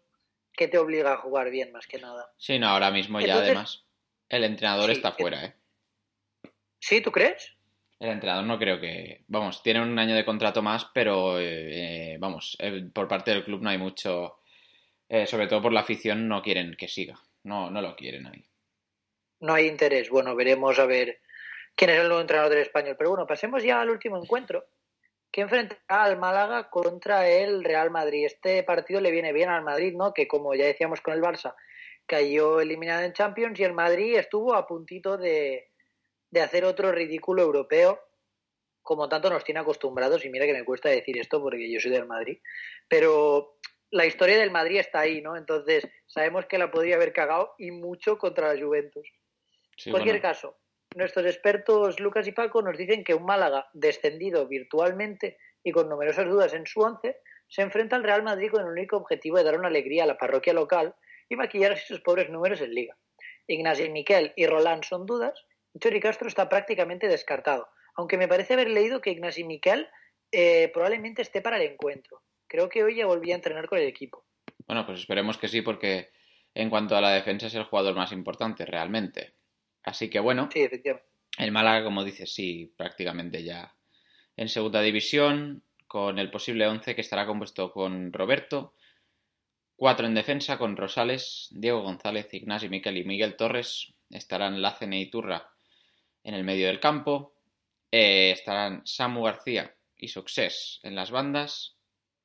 [0.53, 2.33] ¿qué te obliga a jugar bien más que nada?
[2.37, 3.85] Sí, no, ahora mismo ya Entonces- además
[4.29, 5.55] el entrenador Sí, está que- fuera, ¿eh?
[6.79, 7.55] ¿Sí, tú crees?
[7.99, 9.23] El entrenador no creo que...
[9.27, 13.43] Vamos, tiene un año de contrato más, pero eh, eh, vamos, eh, por parte del
[13.43, 14.39] club no hay mucho...
[15.25, 17.19] sobre todo por la afición no quieren que siga.
[17.43, 18.45] No, no lo quieren ahí.
[19.39, 20.09] No hay interés.
[20.09, 21.21] Bueno, veremos a ver
[21.75, 22.95] quién es el nuevo entrenador del español.
[22.97, 24.65] Pero bueno, pasemos ya al último encuentro,
[25.31, 28.25] que enfrentará al Málaga contra el Real Madrid.
[28.25, 30.13] Este partido le viene bien al Madrid, ¿no?
[30.13, 31.55] Que como ya decíamos con el Barça,
[32.05, 35.69] cayó eliminado en Champions y el Madrid estuvo a puntito de,
[36.31, 38.01] de hacer otro ridículo europeo,
[38.81, 40.25] como tanto nos tiene acostumbrados.
[40.25, 42.39] Y mira que me cuesta decir esto porque yo soy del Madrid.
[42.87, 43.57] Pero
[43.91, 45.37] la historia del Madrid está ahí, ¿no?
[45.37, 49.07] Entonces sabemos que la podría haber cagado y mucho contra la Juventus.
[49.77, 50.57] Sí, En cualquier bueno, caso,
[50.95, 56.27] nuestros expertos Lucas y Paco nos dicen que un Málaga descendido virtualmente y con numerosas
[56.27, 57.17] dudas en su once
[57.47, 60.17] se enfrenta al Real Madrid con el único objetivo de dar una alegría a la
[60.17, 60.95] parroquia local
[61.29, 62.97] y maquillar así sus pobres números en liga.
[63.47, 65.45] Ignacio Miquel y Roland son dudas
[65.79, 69.87] Chori Castro está prácticamente descartado, aunque me parece haber leído que Ignacio Miquel
[70.31, 72.21] eh, probablemente esté para el encuentro.
[72.47, 74.25] Creo que hoy ya volvía a entrenar con el equipo.
[74.65, 76.11] Bueno, pues esperemos que sí, porque
[76.53, 79.35] en cuanto a la defensa es el jugador más importante realmente.
[79.83, 81.07] Así que bueno, Sí, efectivamente.
[81.37, 83.73] el Málaga, como dices, sí, prácticamente ya
[84.35, 88.73] en segunda división, con el posible 11 que estará compuesto con Roberto,
[89.75, 95.09] cuatro en defensa con Rosales, Diego González, Ignacio Miquel y Miguel Torres, estarán Lacene y
[95.09, 95.49] Turra
[96.27, 97.33] en el medio del campo,
[97.89, 101.77] eh, estarán Samu García y Success en las bandas,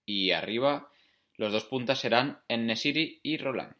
[0.04, 0.90] y arriba
[1.36, 3.74] los dos puntas serán Nesiri y Roland.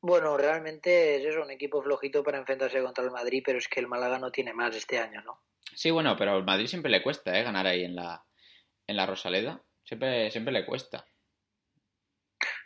[0.00, 3.80] Bueno, realmente es eso, un equipo flojito para enfrentarse contra el Madrid, pero es que
[3.80, 5.42] el Málaga no tiene más este año, ¿no?
[5.74, 7.42] Sí, bueno, pero al Madrid siempre le cuesta, ¿eh?
[7.42, 8.24] Ganar ahí en la,
[8.86, 9.60] en la Rosaleda.
[9.82, 11.04] Siempre, siempre le cuesta.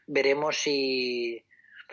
[0.06, 1.42] Veremos si,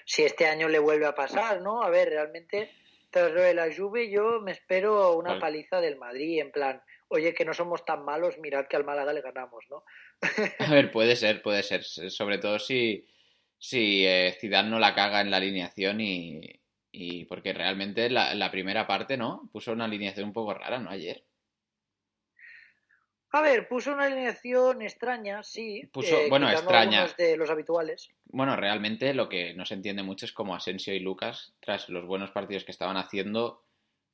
[0.06, 1.84] si este año le vuelve a pasar, ¿no?
[1.84, 2.72] A ver, realmente,
[3.10, 5.42] tras lo de la Juve, yo me espero una Vale.
[5.42, 9.14] paliza del Madrid, en plan, oye, que no somos tan malos, mirad que al Málaga
[9.14, 9.84] le ganamos, ¿no?
[10.60, 11.84] A ver, puede ser, puede ser.
[11.84, 13.06] Sobre todo si,
[13.58, 16.42] si eh, Zidane no la caga en la alineación y,
[16.92, 19.50] y porque realmente la, la primera parte, ¿no?
[19.52, 20.90] Puso una alineación un poco rara, ¿no?
[20.90, 21.24] Ayer.
[23.32, 25.84] A ver, puso una alineación extraña, sí.
[25.94, 27.08] Puso- eh, bueno, extraña.
[27.18, 28.10] de los habituales.
[28.26, 32.06] Bueno, realmente lo que no se entiende mucho es cómo Asensio y Lucas, tras los
[32.06, 33.64] buenos partidos que estaban haciendo,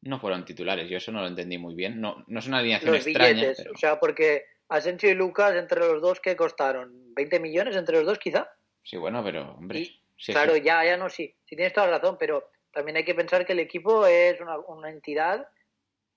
[0.01, 0.89] no fueron titulares.
[0.89, 2.01] Yo eso no lo entendí muy bien.
[2.01, 5.55] No, no es una alineación Los extraña, billetes, pero o sea, porque Asensio y Lucas,
[5.55, 7.13] entre los dos, ¿qué costaron?
[7.15, 8.49] ¿20 millones entre los dos, quizá?
[8.83, 11.33] sí, bueno, pero hombre, Y, si claro, ya, ya no, sí.
[11.45, 14.57] Sí tienes toda la razón, pero también hay que pensar que el equipo es una,
[14.59, 15.47] una entidad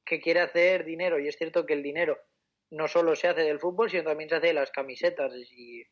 [0.05, 1.19] que quiere hacer dinero.
[1.19, 2.19] Y es cierto que el dinero
[2.71, 5.33] no solo se hace del fútbol, sino también se hace de las camisetas.
[5.57, 5.83] Y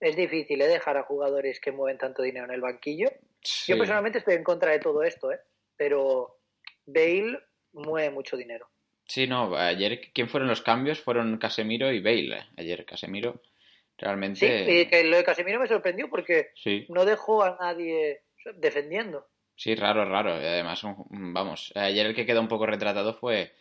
[0.00, 0.66] es difícil ¿eh?
[0.68, 3.08] dejar a jugadores que mueven tanto dinero en el banquillo.
[3.42, 3.72] sí.
[3.72, 5.40] Yo personalmente estoy en contra de todo esto, ¿eh?
[5.76, 6.38] pero
[6.86, 7.38] Bale
[7.72, 8.68] mueve mucho dinero.
[9.06, 11.00] Sí, no, ayer, ¿quién fueron los cambios?
[11.00, 12.36] Fueron Casemiro y Bale.
[12.38, 12.42] eh.
[12.58, 14.72] Ayer Casemiro Sí, realmente...
[14.72, 18.22] y que lo de Casemiro me sorprendió porque Sí, no dejó a nadie
[18.54, 19.26] defendiendo.
[19.56, 20.30] sí, raro, raro.
[20.40, 23.52] Y además, vamos, ayer el que quedó un poco retratado fue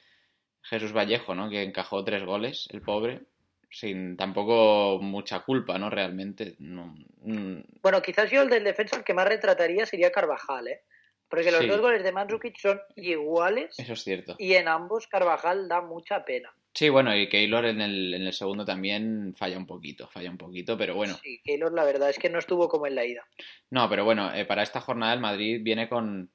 [0.64, 1.50] Jesús Vallejo, ¿no?
[1.50, 3.22] Que encajó tres goles, el pobre,
[3.70, 5.90] sin tampoco mucha culpa, ¿no?
[5.90, 6.56] Realmente.
[6.60, 10.82] No, mm, Bueno, quizás yo el del defensa el que más retrataría sería Carvajal, ¿eh?
[11.30, 11.68] Porque los Sí.
[11.68, 14.36] dos goles de Mandzukic son iguales eso es cierto.
[14.40, 16.54] y en ambos Carvajal da mucha pena.
[16.74, 20.38] Sí, bueno, y Keylor en el, en el segundo también falla un poquito, falla un
[20.38, 21.16] poquito, pero bueno.
[21.24, 23.26] Sí, Keylor la verdad es que no estuvo como en la ida.
[23.72, 26.30] No, pero bueno, eh, para esta jornada el Madrid viene con,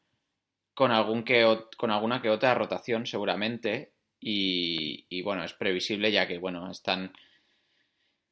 [0.74, 1.46] con, algún que,
[1.78, 3.91] con alguna que otra rotación seguramente
[4.22, 7.12] y, y, bueno, es previsible ya que bueno, están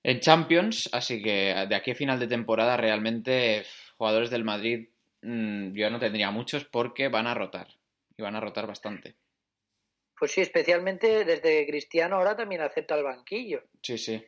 [0.02, 3.64] en Champions, así que de aquí a final de temporada realmente
[3.98, 4.88] jugadores del Madrid
[5.22, 7.68] mm, yo no tendría muchos porque van a rotar
[8.16, 9.16] y van a rotar bastante.
[10.18, 13.62] Pues sí, especialmente desde Cristiano ahora también acepta el banquillo.
[13.82, 14.22] Sí, sí.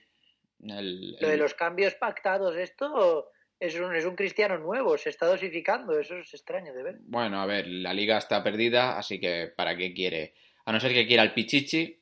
[0.61, 5.27] El- Lo de los cambios pactados, esto es un, es un Cristiano nuevo, se está
[5.27, 6.97] dosificando, eso es extraño de ver.
[7.03, 10.35] Bueno, a ver, la liga está perdida, así que ¿para qué quiere?
[10.65, 11.99] A no ser que quiera el Pichichi.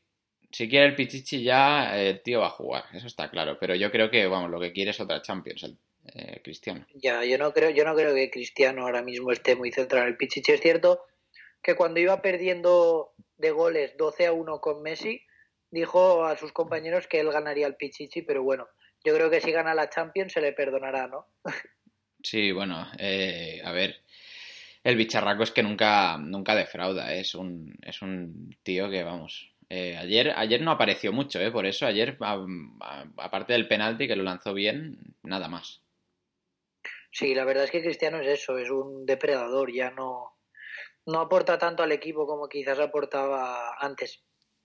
[0.51, 3.59] Si quiere el Pichichi ya, eh, el tío va a jugar, eso está claro.
[3.59, 5.79] Pero yo creo que, vamos, lo que quiere es otra Champions, el
[6.15, 6.87] eh, Cristiano.
[6.95, 10.13] Ya, yo no creo, yo no creo que Cristiano ahora mismo esté muy centrado en
[10.13, 10.53] el Pichichi.
[10.53, 11.07] Es cierto
[11.63, 15.23] que cuando iba perdiendo de goles 12 a 1 con Messi,
[15.71, 18.69] dijo a sus compañeros que él ganaría el Pichichi, pero bueno,
[19.05, 21.27] yo creo que si gana la Champions se le perdonará, ¿no?
[22.23, 24.03] Sí, bueno, eh, a ver,
[24.83, 27.20] el bicharraco es que nunca, nunca defrauda, ¿eh?
[27.20, 31.51] es un, es un tío que, vamos, eh, ayer, ayer no apareció mucho, ¿eh?
[31.51, 32.18] por eso ayer,
[33.16, 35.83] aparte del penalti que lo lanzó bien, nada más.
[37.12, 40.37] Sí, la verdad es que Cristiano es eso, es un depredador, ya no,
[41.07, 44.22] no aporta tanto al equipo como quizás aportaba antes.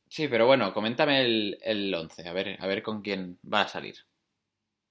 [0.08, 3.68] Sí, pero bueno, coméntame el, el 11, a ver, a ver con quién va a
[3.68, 3.96] salir.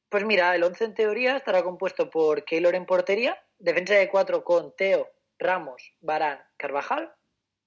[0.08, 4.44] Pues mira, el 11 en teoría estará compuesto por Keylor en portería, defensa de cuatro
[4.44, 5.08] con Teo,
[5.38, 7.12] Ramos, Barán, Carvajal.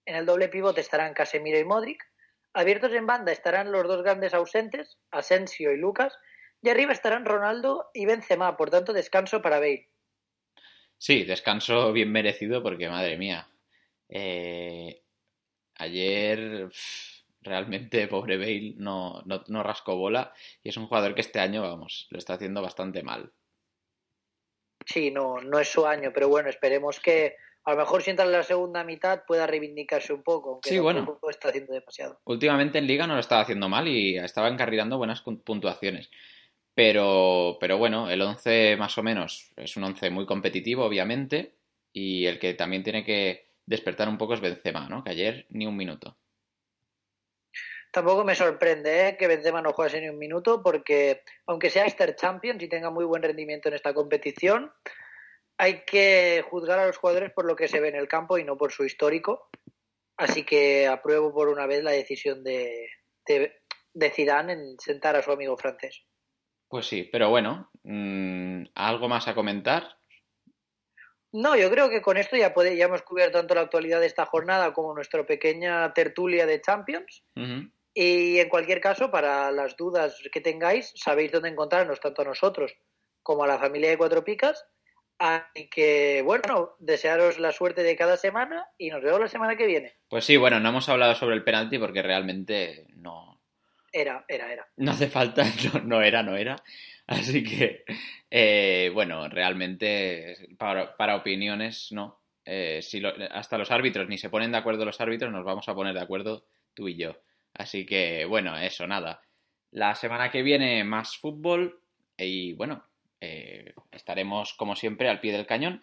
[0.05, 2.03] En el doble pivote estarán Casemiro y Modric.
[2.53, 6.17] Abiertos en banda estarán los dos grandes ausentes, Asensio y Lucas.
[6.61, 9.89] Y arriba estarán Ronaldo y Benzema, por tanto descanso para Bale.
[10.97, 13.47] Sí, descanso bien merecido porque, madre mía,
[14.09, 15.03] eh,
[15.75, 16.69] ayer
[17.41, 21.61] realmente pobre Bale no, no, no rascó bola y es un jugador que este año,
[21.61, 23.31] vamos, lo está haciendo bastante mal.
[24.85, 27.35] Sí, no, no es su año, pero bueno, esperemos que
[27.67, 30.79] a lo mejor si entra en la segunda mitad pueda reivindicarse un poco, aunque Sí,
[30.79, 30.99] bueno.
[30.99, 32.17] tampoco está haciendo demasiado.
[32.23, 36.09] Últimamente en Liga no lo estaba haciendo mal y estaba encarrilando buenas puntuaciones.
[36.73, 41.55] Pero, pero bueno, el 11 más o menos es un 11 muy competitivo, obviamente,
[41.91, 45.03] y el que también tiene que despertar un poco es Benzema, ¿no?
[45.03, 46.15] Que ayer ni un minuto.
[47.91, 49.17] Tampoco me sorprende ¿eh?
[49.17, 53.03] que Benzema no juegue ni un minuto porque aunque sea Easter Champions y tenga muy
[53.03, 54.71] buen rendimiento en esta competición,
[55.57, 58.43] hay que juzgar a los jugadores por lo que se ve en el campo y
[58.43, 59.49] no por su histórico.
[60.17, 62.89] Así que apruebo por una vez la decisión de,
[63.25, 63.61] de,
[63.93, 66.03] de Zidane en sentar a su amigo francés.
[66.67, 69.97] Pues sí, pero bueno, mmm, ¿algo más a comentar?
[71.33, 74.07] No, yo creo que con esto ya, puede, ya hemos cubierto tanto la actualidad de
[74.07, 77.23] esta jornada como nuestra pequeña tertulia de Champions.
[77.35, 77.71] Uh -huh.
[77.93, 82.73] Y en cualquier caso, para las dudas que tengáis, sabéis dónde encontrarnos, tanto a nosotros
[83.23, 84.63] como a la familia de Cuatro Picas.
[85.19, 89.65] Así que, bueno, desearos la suerte de cada semana y nos vemos la semana que
[89.65, 89.95] viene.
[90.09, 93.41] Pues sí, bueno, no hemos hablado sobre el penalti porque realmente no.
[93.91, 94.67] Era, era, era.
[94.77, 95.43] No hace falta,
[95.73, 96.55] no, no era, no era.
[97.07, 97.83] Así que,
[98.29, 102.21] eh, bueno, realmente para, para opiniones, no.
[102.45, 105.67] Eh, si lo, hasta los árbitros ni se ponen de acuerdo los árbitros, nos vamos
[105.67, 107.19] a poner de acuerdo tú y yo.
[107.53, 109.21] Así que, bueno, eso, nada.
[109.71, 111.81] La semana que viene más fútbol
[112.17, 112.86] y, bueno,
[113.21, 115.81] eh, estaremos como siempre al pie del cañón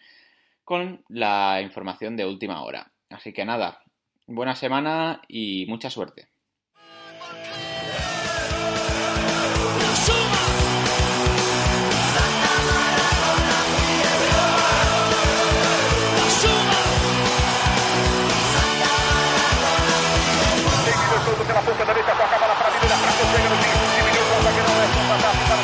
[0.64, 2.92] con la información de última hora.
[3.10, 3.82] Así que nada,
[4.26, 6.28] buena semana y mucha suerte.
[25.20, 25.54] Santa